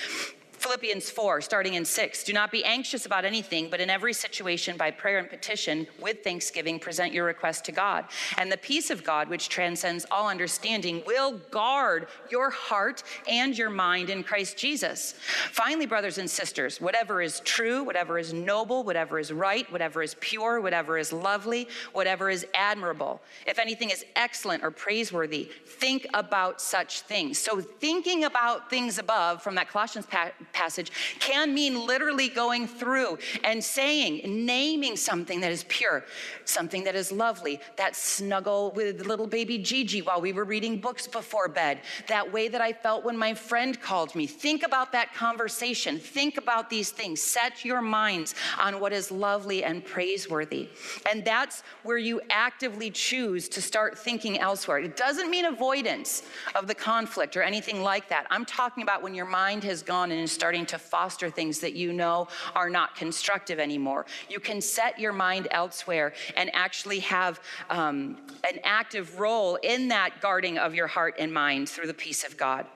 Philippians 0.66 1.12
4, 1.12 1.42
starting 1.42 1.76
in 1.76 1.86
6. 1.86 2.24
Do 2.24 2.34
not 2.34 2.50
be 2.50 2.66
anxious 2.66 3.06
about 3.06 3.24
anything, 3.24 3.70
but 3.70 3.80
in 3.80 3.88
every 3.88 4.14
situation, 4.14 4.78
by 4.78 4.90
prayer 4.90 5.20
and 5.20 5.30
petition, 5.30 5.86
with 6.02 6.24
thanksgiving, 6.24 6.80
present 6.80 7.14
your 7.14 7.24
request 7.24 7.66
to 7.66 7.72
God. 7.72 8.06
And 8.40 8.52
the 8.52 8.58
peace 8.58 8.90
of 8.90 9.04
God, 9.04 9.30
which 9.30 9.48
transcends 9.48 10.08
all 10.10 10.28
understanding, 10.28 11.04
will 11.06 11.34
guard 11.52 12.08
your 12.32 12.50
heart 12.50 13.04
and 13.30 13.56
your 13.56 13.70
mind 13.70 14.10
in 14.10 14.24
Christ 14.24 14.58
Jesus. 14.58 15.14
Finally, 15.52 15.86
brothers 15.86 16.18
and 16.18 16.28
sisters, 16.28 16.82
whatever 16.82 17.22
is 17.22 17.42
true, 17.42 17.84
whatever 17.84 18.18
is 18.18 18.34
noble, 18.34 18.84
whatever 18.84 19.20
is 19.20 19.32
right, 19.32 19.72
whatever 19.72 20.02
is 20.02 20.16
pure, 20.20 20.60
whatever 20.60 20.98
is 20.98 21.14
lovely, 21.14 21.68
whatever 21.94 22.28
is 22.28 22.44
admirable, 22.56 23.22
if 23.46 23.60
anything 23.60 23.92
is 23.92 24.04
excellent 24.16 24.64
or 24.64 24.72
praiseworthy, 24.72 25.48
think 25.68 26.08
about 26.16 26.60
such 26.60 27.02
things. 27.02 27.38
So, 27.38 27.62
thinking 27.62 28.24
about 28.24 28.68
things 28.68 28.98
above 28.98 29.44
from 29.44 29.54
that 29.56 29.70
Colossians 29.70 30.08
passage 30.56 30.92
can 31.20 31.54
mean 31.54 31.86
literally 31.86 32.30
going 32.30 32.68
through 32.68 33.20
and 33.44 33.64
saying, 33.64 34.22
naming 34.46 34.96
something 34.96 35.42
that 35.42 35.52
is 35.52 35.66
pure, 35.68 36.06
something 36.46 36.84
that 36.86 36.96
is 36.96 37.12
lovely, 37.12 37.60
that 37.76 37.96
snuggle 37.96 38.72
with 38.72 39.06
little 39.06 39.28
baby 39.28 39.58
Gigi 39.58 40.02
while 40.02 40.22
we 40.22 40.32
were 40.32 40.46
reading 40.46 40.80
books 40.80 41.06
before 41.08 41.50
bed, 41.50 41.82
that 42.08 42.32
way 42.32 42.48
that 42.48 42.62
I 42.62 42.72
felt 42.72 43.04
when 43.04 43.18
my 43.18 43.34
friend 43.34 43.80
called 43.80 44.16
me. 44.16 44.26
Think 44.26 44.64
about 44.66 44.92
that 44.94 45.14
conversation. 45.14 46.00
Think 46.00 46.38
about 46.38 46.70
these 46.70 46.90
things. 46.90 47.22
Set 47.22 47.66
your 47.66 47.82
minds 47.82 48.34
on 48.60 48.80
what 48.80 48.94
is 48.94 49.12
lovely 49.12 49.64
and 49.64 49.84
praiseworthy. 49.84 50.70
And 51.12 51.26
that's 51.26 51.64
where 51.84 51.98
you 51.98 52.22
actively 52.30 52.90
choose 52.92 53.50
to 53.50 53.62
start 53.62 53.98
thinking 53.98 54.40
elsewhere. 54.40 54.80
It 54.80 54.96
doesn't 54.96 55.30
mean 55.30 55.46
avoidance 55.46 56.24
of 56.56 56.68
the 56.68 56.76
conflict 56.76 57.36
or 57.36 57.42
anything 57.42 57.82
like 57.82 58.08
that. 58.10 58.26
I'm 58.30 58.46
talking 58.46 58.84
about 58.84 59.04
when 59.04 59.14
your 59.14 59.26
mind 59.26 59.64
has 59.66 59.84
gone 59.84 60.12
and 60.12 60.22
is 60.22 60.32
starting 60.46 60.68
to 60.68 60.78
foster 60.78 61.28
things 61.28 61.60
that 61.60 61.74
you 61.74 61.92
know 61.92 62.28
are 62.54 62.70
not 62.70 62.96
constructive 62.96 63.58
anymore. 63.58 64.06
You 64.30 64.40
can 64.40 64.62
set 64.62 65.00
your 65.00 65.12
mind 65.12 65.48
elsewhere 65.50 66.14
and 66.38 66.52
actually 66.54 67.00
have 67.00 67.40
um, 67.72 68.18
an 68.48 68.60
active 68.64 69.20
role 69.20 69.56
in 69.64 69.88
that 69.88 70.22
guarding 70.22 70.60
of 70.60 70.76
your 70.76 70.86
heart 70.86 71.16
and 71.18 71.34
mind 71.34 71.68
through 71.68 71.88
the 71.88 71.96
peace 71.96 72.24
of 72.24 72.38
God. 72.38 72.68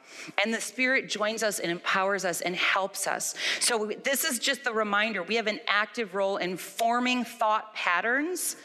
And 0.44 0.52
the 0.52 0.60
Spirit 0.60 1.10
joins 1.10 1.44
us 1.44 1.60
and 1.60 1.72
empowers 1.72 2.26
us 2.26 2.42
and 2.42 2.56
helps 2.56 3.06
us. 3.06 3.36
So, 3.60 3.92
this 4.04 4.24
is 4.24 4.40
just 4.40 4.64
the 4.64 4.74
reminder 4.74 5.22
we 5.22 5.36
have 5.36 5.46
an 5.46 5.60
active 5.68 6.16
role 6.16 6.38
in 6.38 6.58
forming 6.58 7.24
thought 7.24 7.76
patterns 7.76 8.56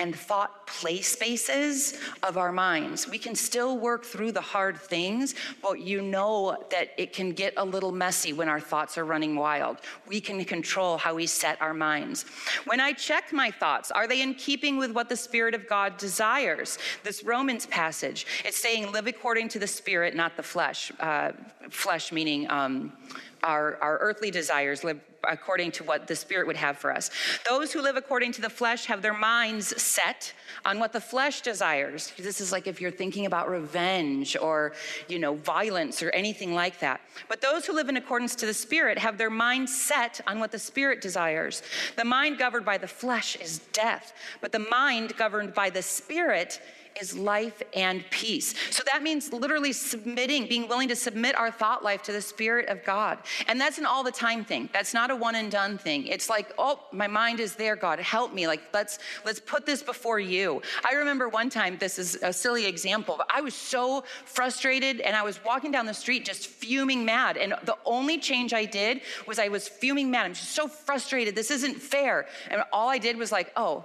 and 0.00 0.16
thought 0.16 0.66
play 0.66 1.02
spaces 1.02 2.00
of 2.22 2.38
our 2.38 2.50
minds. 2.50 3.06
We 3.06 3.18
can 3.18 3.34
still 3.34 3.76
work 3.76 4.02
through 4.02 4.32
the 4.32 4.40
hard 4.40 4.78
things, 4.78 5.34
but 5.60 5.80
you 5.80 6.00
know 6.00 6.56
that 6.70 6.88
it 6.96 7.12
can 7.12 7.32
get 7.32 7.52
a 7.58 7.64
little 7.64 7.92
messy 7.92 8.32
when 8.32 8.48
our 8.48 8.60
thoughts 8.60 8.96
are 8.96 9.04
running 9.04 9.36
wild. 9.36 9.76
We 10.06 10.18
can 10.18 10.42
control 10.46 10.96
how 10.96 11.14
we 11.16 11.26
set 11.26 11.60
our 11.60 11.74
minds. 11.74 12.24
When 12.64 12.80
I 12.80 12.92
check 12.94 13.30
my 13.30 13.50
thoughts, 13.50 13.90
are 13.90 14.06
they 14.08 14.22
in 14.22 14.34
keeping 14.34 14.78
with 14.78 14.92
what 14.92 15.10
the 15.10 15.16
Spirit 15.16 15.54
of 15.54 15.68
God 15.68 15.98
desires? 15.98 16.78
This 17.04 17.22
Romans 17.22 17.66
passage, 17.66 18.26
it's 18.46 18.56
saying, 18.56 18.92
live 18.92 19.06
according 19.06 19.48
to 19.48 19.58
the 19.58 19.66
Spirit, 19.66 20.16
not 20.16 20.34
the 20.34 20.42
flesh. 20.42 20.90
Uh, 20.98 21.32
flesh 21.68 22.10
meaning, 22.10 22.50
um, 22.50 22.92
our, 23.42 23.76
our 23.76 23.98
earthly 23.98 24.30
desires, 24.30 24.84
live 24.84 25.00
according 25.24 25.70
to 25.72 25.84
what 25.84 26.06
the 26.06 26.16
Spirit 26.16 26.46
would 26.46 26.56
have 26.56 26.78
for 26.78 26.92
us. 26.92 27.10
Those 27.48 27.72
who 27.72 27.82
live 27.82 27.96
according 27.96 28.32
to 28.32 28.40
the 28.40 28.50
flesh 28.50 28.86
have 28.86 29.02
their 29.02 29.14
minds 29.14 29.80
set 29.80 30.32
on 30.64 30.78
what 30.78 30.92
the 30.92 31.00
flesh 31.00 31.42
desires. 31.42 32.12
This 32.16 32.40
is 32.40 32.52
like 32.52 32.66
if 32.66 32.80
you're 32.80 32.90
thinking 32.90 33.26
about 33.26 33.48
revenge 33.48 34.36
or, 34.36 34.72
you 35.08 35.18
know, 35.18 35.34
violence 35.34 36.02
or 36.02 36.10
anything 36.10 36.54
like 36.54 36.80
that. 36.80 37.00
But 37.28 37.40
those 37.40 37.66
who 37.66 37.74
live 37.74 37.88
in 37.88 37.96
accordance 37.96 38.34
to 38.36 38.46
the 38.46 38.54
Spirit 38.54 38.98
have 38.98 39.18
their 39.18 39.30
mind 39.30 39.68
set 39.68 40.20
on 40.26 40.40
what 40.40 40.52
the 40.52 40.58
Spirit 40.58 41.00
desires. 41.00 41.62
The 41.96 42.04
mind 42.04 42.38
governed 42.38 42.64
by 42.64 42.78
the 42.78 42.88
flesh 42.88 43.36
is 43.36 43.58
death, 43.72 44.12
but 44.40 44.52
the 44.52 44.58
mind 44.58 45.16
governed 45.16 45.54
by 45.54 45.70
the 45.70 45.82
Spirit 45.82 46.60
is 47.00 47.16
life 47.16 47.62
and 47.74 48.04
peace. 48.10 48.54
So 48.70 48.82
that 48.92 49.02
means 49.02 49.32
literally 49.32 49.72
submitting, 49.72 50.46
being 50.46 50.68
willing 50.68 50.88
to 50.88 50.96
submit 50.96 51.36
our 51.36 51.50
thought 51.50 51.82
life 51.82 52.02
to 52.04 52.12
the 52.12 52.20
Spirit 52.20 52.68
of 52.68 52.84
God. 52.84 53.18
And 53.46 53.60
that's 53.60 53.78
an 53.78 53.86
all 53.86 54.02
the 54.02 54.12
time 54.12 54.44
thing. 54.44 54.68
That's 54.72 54.94
not 54.94 55.10
a 55.10 55.16
one 55.16 55.34
and 55.34 55.50
done 55.50 55.78
thing. 55.78 56.06
It's 56.06 56.28
like, 56.28 56.52
oh, 56.58 56.80
my 56.92 57.06
mind 57.06 57.40
is 57.40 57.54
there, 57.54 57.76
God, 57.76 57.98
help 58.00 58.32
me. 58.32 58.46
Like, 58.46 58.62
let's 58.72 58.98
let's 59.24 59.40
put 59.40 59.66
this 59.66 59.82
before 59.82 60.20
you. 60.20 60.62
I 60.88 60.94
remember 60.94 61.28
one 61.28 61.50
time, 61.50 61.76
this 61.78 61.98
is 61.98 62.16
a 62.22 62.32
silly 62.32 62.66
example, 62.66 63.16
but 63.18 63.28
I 63.32 63.40
was 63.40 63.54
so 63.54 64.04
frustrated 64.24 65.00
and 65.00 65.16
I 65.16 65.22
was 65.22 65.42
walking 65.44 65.70
down 65.70 65.86
the 65.86 65.94
street 65.94 66.24
just 66.24 66.46
fuming 66.46 67.04
mad. 67.04 67.36
And 67.36 67.54
the 67.64 67.76
only 67.84 68.18
change 68.18 68.52
I 68.52 68.64
did 68.64 69.02
was 69.26 69.38
I 69.38 69.48
was 69.48 69.68
fuming 69.68 70.10
mad. 70.10 70.26
I'm 70.26 70.34
just 70.34 70.50
so 70.50 70.68
frustrated. 70.68 71.34
This 71.34 71.50
isn't 71.50 71.80
fair. 71.80 72.26
And 72.50 72.62
all 72.72 72.88
I 72.88 72.98
did 72.98 73.16
was 73.16 73.32
like, 73.32 73.52
oh, 73.56 73.84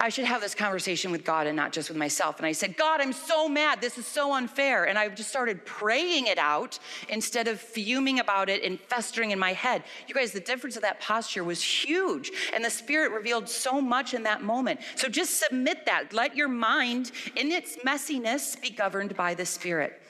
I 0.00 0.10
should 0.10 0.26
have 0.26 0.40
this 0.40 0.54
conversation 0.54 1.10
with 1.10 1.24
God 1.24 1.48
and 1.48 1.56
not 1.56 1.72
just 1.72 1.88
with 1.88 1.98
myself. 1.98 2.38
And 2.38 2.46
I 2.46 2.52
said, 2.52 2.76
God, 2.76 3.00
I'm 3.00 3.12
so 3.12 3.48
mad. 3.48 3.80
This 3.80 3.98
is 3.98 4.06
so 4.06 4.32
unfair. 4.32 4.84
And 4.84 4.96
I 4.96 5.08
just 5.08 5.28
started 5.28 5.66
praying 5.66 6.28
it 6.28 6.38
out 6.38 6.78
instead 7.08 7.48
of 7.48 7.58
fuming 7.58 8.20
about 8.20 8.48
it 8.48 8.62
and 8.62 8.78
festering 8.78 9.32
in 9.32 9.40
my 9.40 9.54
head. 9.54 9.82
You 10.06 10.14
guys, 10.14 10.30
the 10.30 10.38
difference 10.38 10.76
of 10.76 10.82
that 10.82 11.00
posture 11.00 11.42
was 11.42 11.60
huge. 11.60 12.30
And 12.54 12.64
the 12.64 12.70
Spirit 12.70 13.10
revealed 13.10 13.48
so 13.48 13.80
much 13.80 14.14
in 14.14 14.22
that 14.22 14.40
moment. 14.40 14.80
So 14.94 15.08
just 15.08 15.42
submit 15.42 15.84
that. 15.86 16.12
Let 16.12 16.36
your 16.36 16.48
mind, 16.48 17.10
in 17.34 17.50
its 17.50 17.76
messiness, 17.78 18.60
be 18.60 18.70
governed 18.70 19.16
by 19.16 19.34
the 19.34 19.44
Spirit. 19.44 20.00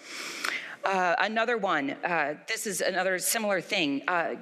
Uh, 0.84 1.14
another 1.18 1.56
one, 1.56 1.92
uh, 2.04 2.34
this 2.46 2.66
is 2.66 2.82
another 2.82 3.18
similar 3.18 3.62
thing. 3.62 4.02
Uh, 4.06 4.34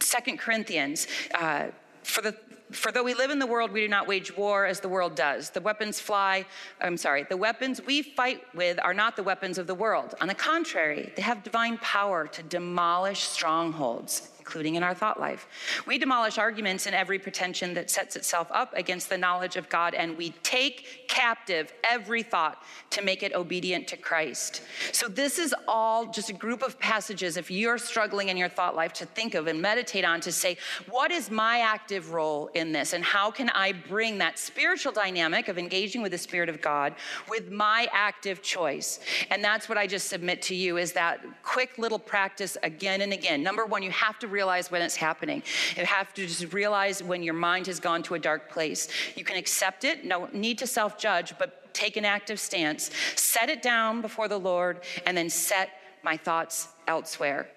Second 0.00 0.38
Corinthians, 0.38 1.06
uh, 1.34 1.68
for 2.02 2.20
the 2.20 2.36
for 2.72 2.92
though 2.92 3.02
we 3.02 3.14
live 3.14 3.30
in 3.30 3.38
the 3.38 3.46
world, 3.46 3.70
we 3.72 3.80
do 3.80 3.88
not 3.88 4.06
wage 4.06 4.36
war 4.36 4.66
as 4.66 4.80
the 4.80 4.88
world 4.88 5.14
does. 5.14 5.50
The 5.50 5.60
weapons 5.60 6.00
fly, 6.00 6.44
I'm 6.80 6.96
sorry, 6.96 7.24
the 7.28 7.36
weapons 7.36 7.80
we 7.84 8.02
fight 8.02 8.42
with 8.54 8.78
are 8.80 8.94
not 8.94 9.16
the 9.16 9.22
weapons 9.22 9.58
of 9.58 9.66
the 9.66 9.74
world. 9.74 10.14
On 10.20 10.28
the 10.28 10.34
contrary, 10.34 11.12
they 11.16 11.22
have 11.22 11.42
divine 11.42 11.78
power 11.78 12.26
to 12.26 12.42
demolish 12.42 13.20
strongholds 13.20 14.30
including 14.42 14.74
in 14.74 14.82
our 14.82 14.92
thought 14.92 15.20
life. 15.20 15.46
We 15.86 15.98
demolish 15.98 16.36
arguments 16.36 16.86
and 16.86 16.96
every 16.96 17.20
pretension 17.20 17.74
that 17.74 17.88
sets 17.88 18.16
itself 18.16 18.48
up 18.50 18.74
against 18.76 19.08
the 19.08 19.16
knowledge 19.16 19.54
of 19.54 19.68
God, 19.68 19.94
and 19.94 20.18
we 20.18 20.30
take 20.42 21.06
captive 21.06 21.72
every 21.84 22.24
thought 22.24 22.60
to 22.90 23.02
make 23.02 23.22
it 23.22 23.32
obedient 23.34 23.86
to 23.86 23.96
Christ. 23.96 24.62
So, 24.90 25.06
this 25.06 25.38
is 25.38 25.54
all 25.68 26.06
just 26.10 26.28
a 26.28 26.32
group 26.32 26.62
of 26.64 26.76
passages, 26.80 27.36
if 27.36 27.52
you're 27.52 27.78
struggling 27.78 28.30
in 28.30 28.36
your 28.36 28.48
thought 28.48 28.74
life, 28.74 28.92
to 28.94 29.06
think 29.06 29.34
of 29.36 29.46
and 29.46 29.62
meditate 29.62 30.04
on 30.04 30.20
to 30.22 30.32
say, 30.32 30.56
what 30.90 31.12
is 31.12 31.30
my 31.30 31.60
active 31.60 32.12
role 32.12 32.50
in 32.54 32.72
this? 32.72 32.94
And 32.94 33.04
how 33.04 33.30
can 33.30 33.48
I 33.50 33.70
bring 33.70 34.18
that 34.18 34.40
spiritual 34.40 34.90
dynamic 34.90 35.46
of 35.46 35.56
engaging 35.56 36.02
with 36.02 36.10
the 36.10 36.18
Spirit 36.18 36.48
of 36.48 36.60
God 36.60 36.96
with 37.28 37.52
my 37.52 37.86
active 37.92 38.42
choice? 38.42 38.98
And 39.30 39.44
that's 39.44 39.68
what 39.68 39.78
I 39.78 39.86
just 39.86 40.08
submit 40.08 40.42
to 40.42 40.56
you 40.56 40.78
is 40.78 40.92
that 40.94 41.20
quick 41.44 41.78
little 41.78 42.00
practice 42.00 42.56
again 42.64 43.02
and 43.02 43.12
again. 43.12 43.40
Number 43.44 43.64
one, 43.64 43.84
you 43.84 43.92
have 43.92 44.18
to 44.18 44.26
realize 44.26 44.41
when 44.42 44.82
it's 44.82 44.96
happening. 44.96 45.42
You 45.76 45.84
have 45.84 46.12
to 46.14 46.26
just 46.26 46.52
realize 46.52 47.02
when 47.02 47.22
your 47.22 47.34
mind 47.34 47.66
has 47.66 47.80
gone 47.80 48.02
to 48.04 48.14
a 48.14 48.18
dark 48.18 48.50
place. 48.50 48.88
You 49.16 49.24
can 49.24 49.36
accept 49.36 49.84
it, 49.84 50.04
no 50.04 50.28
need 50.32 50.58
to 50.58 50.66
self 50.66 50.98
judge, 50.98 51.34
but 51.38 51.72
take 51.74 51.96
an 51.96 52.04
active 52.04 52.38
stance. 52.38 52.90
Set 53.16 53.48
it 53.48 53.62
down 53.62 54.00
before 54.00 54.28
the 54.28 54.38
Lord, 54.38 54.80
and 55.06 55.16
then 55.16 55.30
set 55.30 55.70
my 56.02 56.16
thoughts 56.16 56.68
elsewhere 56.86 57.48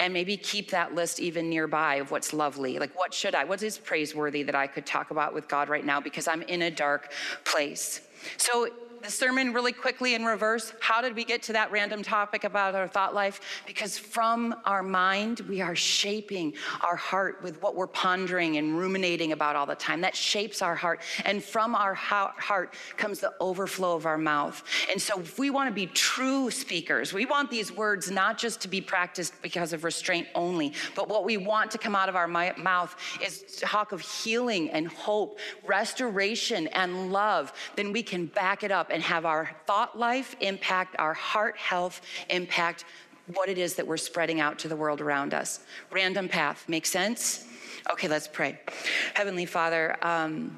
and 0.00 0.12
maybe 0.12 0.36
keep 0.36 0.70
that 0.70 0.94
list 0.94 1.20
even 1.20 1.48
nearby 1.48 1.96
of 1.96 2.10
what's 2.10 2.32
lovely. 2.32 2.78
Like, 2.78 2.96
what 2.96 3.12
should 3.12 3.34
I, 3.34 3.44
what 3.44 3.62
is 3.62 3.78
praiseworthy 3.78 4.42
that 4.44 4.54
I 4.54 4.66
could 4.66 4.86
talk 4.86 5.10
about 5.10 5.34
with 5.34 5.48
God 5.48 5.68
right 5.68 5.84
now 5.84 6.00
because 6.00 6.28
I'm 6.28 6.42
in 6.42 6.62
a 6.62 6.70
dark 6.70 7.12
place? 7.44 8.00
So, 8.36 8.68
the 9.04 9.10
sermon 9.10 9.52
really 9.52 9.72
quickly 9.72 10.14
in 10.14 10.24
reverse. 10.24 10.72
How 10.80 11.02
did 11.02 11.14
we 11.14 11.24
get 11.24 11.42
to 11.42 11.52
that 11.52 11.70
random 11.70 12.02
topic 12.02 12.44
about 12.44 12.74
our 12.74 12.88
thought 12.88 13.14
life? 13.14 13.62
Because 13.66 13.98
from 13.98 14.54
our 14.64 14.82
mind, 14.82 15.40
we 15.40 15.60
are 15.60 15.76
shaping 15.76 16.54
our 16.80 16.96
heart 16.96 17.42
with 17.42 17.60
what 17.60 17.76
we're 17.76 17.86
pondering 17.86 18.56
and 18.56 18.78
ruminating 18.78 19.32
about 19.32 19.56
all 19.56 19.66
the 19.66 19.74
time. 19.74 20.00
That 20.00 20.16
shapes 20.16 20.62
our 20.62 20.74
heart. 20.74 21.02
And 21.26 21.44
from 21.44 21.74
our 21.74 21.92
heart 21.92 22.74
comes 22.96 23.20
the 23.20 23.34
overflow 23.40 23.94
of 23.94 24.06
our 24.06 24.16
mouth. 24.16 24.64
And 24.90 25.00
so, 25.00 25.20
if 25.20 25.38
we 25.38 25.50
want 25.50 25.68
to 25.68 25.74
be 25.74 25.86
true 25.86 26.50
speakers, 26.50 27.12
we 27.12 27.26
want 27.26 27.50
these 27.50 27.70
words 27.70 28.10
not 28.10 28.38
just 28.38 28.62
to 28.62 28.68
be 28.68 28.80
practiced 28.80 29.34
because 29.42 29.74
of 29.74 29.84
restraint 29.84 30.28
only, 30.34 30.72
but 30.94 31.10
what 31.10 31.24
we 31.24 31.36
want 31.36 31.70
to 31.72 31.78
come 31.78 31.94
out 31.94 32.08
of 32.08 32.16
our 32.16 32.26
mouth 32.26 32.96
is 33.22 33.42
talk 33.60 33.92
of 33.92 34.00
healing 34.00 34.70
and 34.70 34.88
hope, 34.88 35.38
restoration 35.66 36.68
and 36.68 37.12
love. 37.12 37.52
Then 37.76 37.92
we 37.92 38.02
can 38.02 38.26
back 38.26 38.64
it 38.64 38.70
up 38.70 38.92
and 38.94 39.02
have 39.02 39.26
our 39.26 39.50
thought 39.66 39.98
life 39.98 40.36
impact 40.40 40.94
our 41.00 41.14
heart 41.14 41.56
health, 41.58 42.00
impact 42.30 42.84
what 43.34 43.48
it 43.48 43.58
is 43.58 43.74
that 43.74 43.84
we're 43.84 43.96
spreading 43.96 44.38
out 44.38 44.56
to 44.60 44.68
the 44.68 44.76
world 44.76 45.00
around 45.00 45.34
us. 45.34 45.60
Random 45.90 46.28
path, 46.28 46.64
make 46.68 46.86
sense? 46.86 47.44
Okay, 47.90 48.06
let's 48.06 48.28
pray. 48.28 48.60
Heavenly 49.14 49.46
Father, 49.46 49.96
um, 50.00 50.56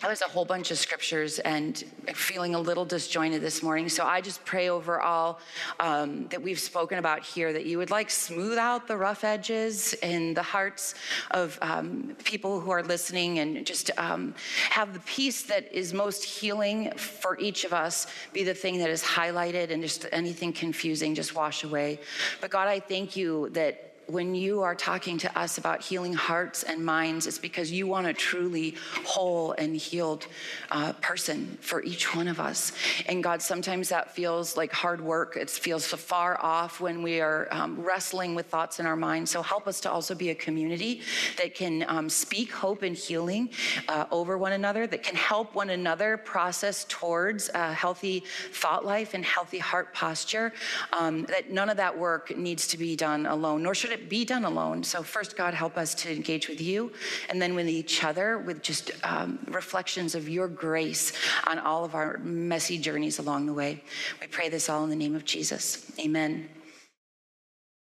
there's 0.00 0.22
a 0.22 0.28
whole 0.28 0.44
bunch 0.44 0.70
of 0.70 0.78
scriptures 0.78 1.38
and 1.40 1.78
feeling 2.14 2.54
a 2.54 2.60
little 2.60 2.84
disjointed 2.84 3.40
this 3.40 3.62
morning. 3.62 3.88
So 3.88 4.04
I 4.04 4.20
just 4.20 4.44
pray 4.44 4.68
over 4.68 5.00
all 5.00 5.40
um, 5.80 6.28
that 6.28 6.42
we've 6.42 6.58
spoken 6.58 6.98
about 6.98 7.22
here 7.24 7.52
that 7.52 7.64
you 7.64 7.78
would 7.78 7.90
like 7.90 8.10
smooth 8.10 8.58
out 8.58 8.86
the 8.86 8.96
rough 8.96 9.24
edges 9.24 9.94
in 9.94 10.34
the 10.34 10.42
hearts 10.42 10.94
of 11.30 11.58
um, 11.62 12.14
people 12.24 12.60
who 12.60 12.70
are 12.70 12.82
listening 12.82 13.38
and 13.38 13.66
just 13.66 13.90
um, 13.96 14.34
have 14.70 14.92
the 14.92 15.00
peace 15.00 15.42
that 15.44 15.72
is 15.72 15.94
most 15.94 16.22
healing 16.22 16.92
for 16.96 17.38
each 17.38 17.64
of 17.64 17.72
us 17.72 18.06
be 18.32 18.44
the 18.44 18.54
thing 18.54 18.78
that 18.78 18.90
is 18.90 19.02
highlighted 19.02 19.70
and 19.70 19.82
just 19.82 20.06
anything 20.12 20.52
confusing 20.52 21.14
just 21.14 21.34
wash 21.34 21.64
away. 21.64 21.98
But 22.40 22.50
God, 22.50 22.68
I 22.68 22.80
thank 22.80 23.16
you 23.16 23.48
that 23.50 23.95
when 24.06 24.34
you 24.34 24.62
are 24.62 24.74
talking 24.74 25.18
to 25.18 25.38
us 25.38 25.58
about 25.58 25.82
healing 25.82 26.12
hearts 26.12 26.62
and 26.62 26.84
minds, 26.84 27.26
it's 27.26 27.38
because 27.38 27.72
you 27.72 27.86
want 27.86 28.06
a 28.06 28.12
truly 28.12 28.74
whole 29.04 29.52
and 29.52 29.76
healed 29.76 30.26
uh, 30.70 30.92
person 30.94 31.58
for 31.60 31.82
each 31.82 32.14
one 32.14 32.28
of 32.28 32.38
us. 32.38 32.72
And 33.06 33.22
God, 33.22 33.42
sometimes 33.42 33.88
that 33.88 34.14
feels 34.14 34.56
like 34.56 34.72
hard 34.72 35.00
work. 35.00 35.36
It 35.36 35.50
feels 35.50 35.84
so 35.84 35.96
far 35.96 36.40
off 36.40 36.80
when 36.80 37.02
we 37.02 37.20
are 37.20 37.48
um, 37.50 37.82
wrestling 37.82 38.34
with 38.34 38.46
thoughts 38.46 38.78
in 38.78 38.86
our 38.86 38.96
minds. 38.96 39.30
So 39.30 39.42
help 39.42 39.66
us 39.66 39.80
to 39.80 39.90
also 39.90 40.14
be 40.14 40.30
a 40.30 40.34
community 40.34 41.00
that 41.38 41.54
can 41.54 41.84
um, 41.88 42.08
speak 42.08 42.52
hope 42.52 42.82
and 42.82 42.96
healing 42.96 43.50
uh, 43.88 44.06
over 44.12 44.38
one 44.38 44.52
another, 44.52 44.86
that 44.86 45.02
can 45.02 45.16
help 45.16 45.54
one 45.54 45.70
another 45.70 46.16
process 46.16 46.84
towards 46.88 47.50
a 47.54 47.72
healthy 47.72 48.22
thought 48.52 48.84
life 48.84 49.14
and 49.14 49.24
healthy 49.24 49.58
heart 49.58 49.92
posture. 49.92 50.52
Um, 50.92 51.24
that 51.24 51.50
none 51.50 51.68
of 51.68 51.76
that 51.78 51.96
work 51.96 52.36
needs 52.36 52.68
to 52.68 52.78
be 52.78 52.94
done 52.94 53.26
alone, 53.26 53.62
nor 53.62 53.74
should 53.74 53.90
it 53.90 53.95
be 53.96 54.24
done 54.24 54.44
alone. 54.44 54.82
So, 54.82 55.02
first, 55.02 55.36
God, 55.36 55.54
help 55.54 55.76
us 55.76 55.94
to 55.96 56.12
engage 56.12 56.48
with 56.48 56.60
you, 56.60 56.92
and 57.28 57.40
then 57.40 57.54
with 57.54 57.68
each 57.68 58.04
other 58.04 58.38
with 58.38 58.62
just 58.62 58.90
um, 59.04 59.38
reflections 59.48 60.14
of 60.14 60.28
your 60.28 60.48
grace 60.48 61.12
on 61.46 61.58
all 61.58 61.84
of 61.84 61.94
our 61.94 62.18
messy 62.18 62.78
journeys 62.78 63.18
along 63.18 63.46
the 63.46 63.54
way. 63.54 63.82
We 64.20 64.26
pray 64.26 64.48
this 64.48 64.68
all 64.68 64.84
in 64.84 64.90
the 64.90 64.96
name 64.96 65.14
of 65.14 65.24
Jesus. 65.24 65.90
Amen. 65.98 66.48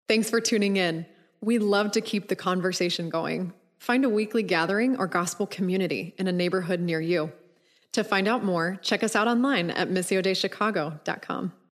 Thanks 0.07 0.29
for 0.29 0.39
tuning 0.39 0.77
in. 0.77 1.05
We 1.41 1.59
love 1.59 1.91
to 1.91 2.01
keep 2.01 2.29
the 2.29 2.35
conversation 2.35 3.09
going. 3.09 3.53
Find 3.79 4.05
a 4.05 4.09
weekly 4.09 4.43
gathering 4.43 4.97
or 4.97 5.07
gospel 5.07 5.45
community 5.45 6.15
in 6.17 6.27
a 6.27 6.31
neighborhood 6.31 6.79
near 6.79 6.99
you. 7.01 7.31
To 7.93 8.03
find 8.03 8.27
out 8.27 8.43
more, 8.43 8.79
check 8.81 9.03
us 9.03 9.15
out 9.15 9.27
online 9.27 9.71
at 9.71 9.89
missiodeichicago.com. 9.89 11.53